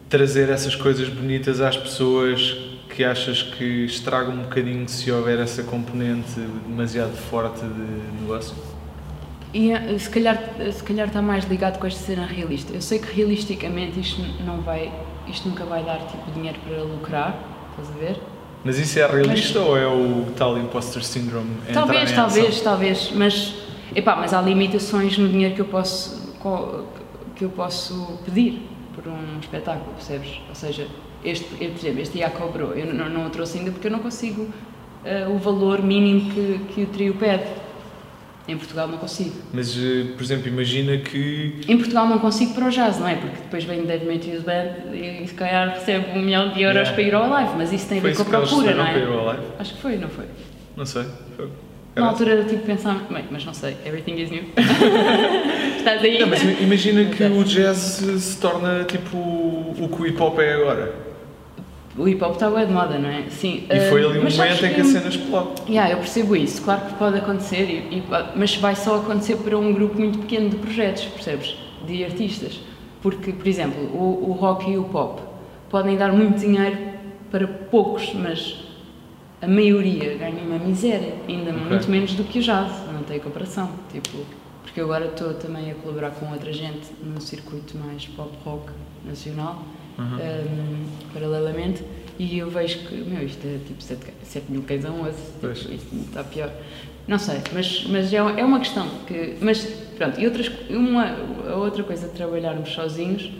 [0.08, 2.56] trazer essas coisas bonitas às pessoas
[2.88, 8.54] que achas que estraga um bocadinho se houver essa componente demasiado forte de negócio?
[9.52, 10.38] E eh, se calhar,
[10.72, 12.72] se calhar está mais ligado com esta cena realista.
[12.72, 14.90] Eu sei que realisticamente isto não vai,
[15.28, 17.38] isto nunca vai dar tipo dinheiro para lucrar,
[17.70, 18.20] estás a ver?
[18.64, 21.50] Mas isso é realista ou é o tal imposter syndrome?
[21.74, 23.54] Talvez, talvez, talvez, mas
[23.94, 26.23] epá, mas há limitações no dinheiro que eu posso
[27.34, 28.62] que eu posso pedir
[28.94, 30.40] por um espetáculo, percebes?
[30.48, 30.86] Ou seja,
[31.24, 33.92] este, eu, por exemplo, este já cobrou, eu não, não o trouxe ainda porque eu
[33.92, 34.48] não consigo
[35.04, 37.44] eh, o valor mínimo que, que o trio pede.
[38.46, 39.34] Em Portugal não consigo.
[39.54, 41.60] Mas, eh, por exemplo, imagina que.
[41.66, 43.14] Em Portugal não consigo para o jazz, não é?
[43.14, 46.92] Porque depois vem Dave Matthews Band e se calhar recebe um milhão de euros Yeah.
[46.92, 48.98] para ir ao live, mas isso tem a ver com a procura, não receberam para
[48.98, 49.18] ir é?
[49.18, 49.42] ao live?
[49.58, 50.26] Acho que foi, não foi?
[50.76, 51.04] Não sei.
[51.36, 51.48] Foi.
[51.96, 54.42] Na altura, tipo, pensava, bem, mas não sei, everything is new.
[55.78, 56.18] Estás aí?
[56.18, 60.54] Não, mas imagina que o jazz se torna tipo o que o hip hop é
[60.54, 60.94] agora.
[61.96, 63.26] O hip hop está bué de moda, não é?
[63.30, 63.66] Sim.
[63.70, 65.62] E foi ali um mas sabes momento em que a cena explode.
[65.68, 68.02] Yeah, eu percebo isso, claro que pode acontecer, e, e
[68.34, 71.54] mas vai só acontecer para um grupo muito pequeno de projetos, percebes?
[71.86, 72.58] De artistas.
[73.00, 75.22] Porque, por exemplo, o, o rock e o pop
[75.70, 76.76] podem dar muito dinheiro
[77.30, 78.63] para poucos, mas
[79.44, 81.62] a maioria ganha uma miséria, ainda Ok.
[81.68, 83.70] muito menos do que o jazz, não tem comparação.
[83.92, 84.18] Tipo,
[84.62, 88.72] porque eu agora estou também a colaborar com outra gente num circuito mais pop rock
[89.04, 89.62] nacional,
[89.96, 90.04] Uhum.
[90.16, 91.84] um, paralelamente,
[92.18, 95.58] e eu vejo que, meu, isto é tipo 7, mil cães a 11, Pois.
[95.60, 96.50] tipo, isto está pior.
[97.06, 99.36] Não sei, mas, mas é, é uma questão que.
[99.40, 99.62] Mas
[99.96, 101.16] pronto, e outras, uma,
[101.48, 103.30] a outra coisa de trabalharmos sozinhos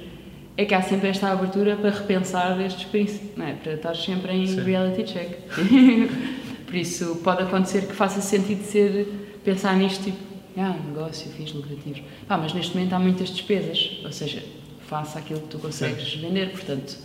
[0.57, 3.55] é que há sempre esta abertura para repensar estes princípios, não é?
[3.55, 4.61] Para estar sempre em Sim.
[4.61, 5.39] reality check.
[6.67, 9.07] Por isso pode acontecer que faça sentido ser
[9.45, 10.19] pensar nisto tipo,
[10.57, 12.03] ah, negócio, fiz lucrativos.
[12.29, 14.43] Pá, mas neste momento há muitas despesas, ou seja,
[14.87, 16.97] faça aquilo que tu consegues vender, portanto.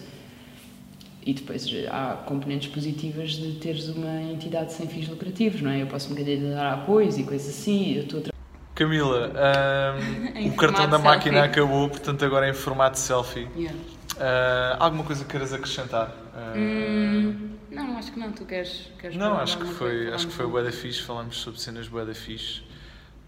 [1.25, 5.81] E depois há componentes positivas de teres uma entidade sem fins lucrativos, não é?
[5.81, 8.38] Eu posso me candidatar a apoios e coisas assim, eu estou a
[8.79, 9.31] Camila,
[10.35, 11.51] Em o cartão da máquina selfie.
[11.59, 13.47] acabou, portanto agora é em formato selfie.
[13.55, 13.77] Yeah.
[14.19, 16.13] Ah, alguma coisa que queiras acrescentar?
[16.33, 18.89] Ah, Hum, não, acho que não, tu queres.
[18.99, 20.15] queres não, acho que foi, coisa?
[20.15, 22.61] acho que foi bué da fixe, falámos sobre cenas bué da fixe.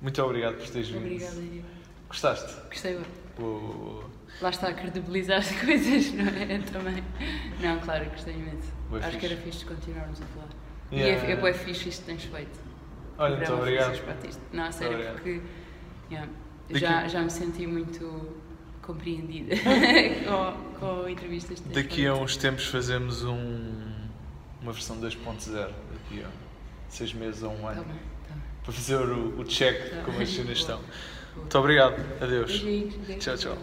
[0.02, 1.04] Muito obrigado por teres vindo.
[1.06, 1.64] Obrigada, Iria.
[2.08, 2.54] Gostaste?
[2.70, 2.98] Gostei.
[3.38, 4.04] Boa, boa, boa.
[4.42, 6.60] Lá está a credibilizar as coisas, não é?
[6.72, 7.04] Também.
[7.62, 8.72] Não, claro, gostei imenso.
[8.90, 9.20] Bué Acho fixe.
[9.20, 10.48] que era fixe continuarmos a falar.
[10.92, 11.26] Yeah.
[11.26, 12.60] E é, é bué fixe isto que tens feito.
[13.18, 14.06] Olha, muito obrigado.
[14.06, 14.42] Batista.
[14.52, 15.16] Não, a sério, obrigado.
[15.16, 15.42] porque
[16.12, 16.30] yeah,
[16.72, 18.36] já, já me senti muito
[18.82, 19.56] compreendida
[20.80, 23.92] com, com entrevistas Daqui a uns tempos fazemos um,
[24.62, 26.28] uma versão 2.0, daqui a
[26.90, 27.94] seis meses ou um Tá ano, bem,
[28.28, 28.42] tá bem.
[28.64, 30.80] para fazer o, o check Tá como as cenas estão.
[31.36, 32.60] Muito obrigado, adeus.
[32.60, 33.24] Beijinhos, adeus.
[33.24, 33.58] Tchau, tchau.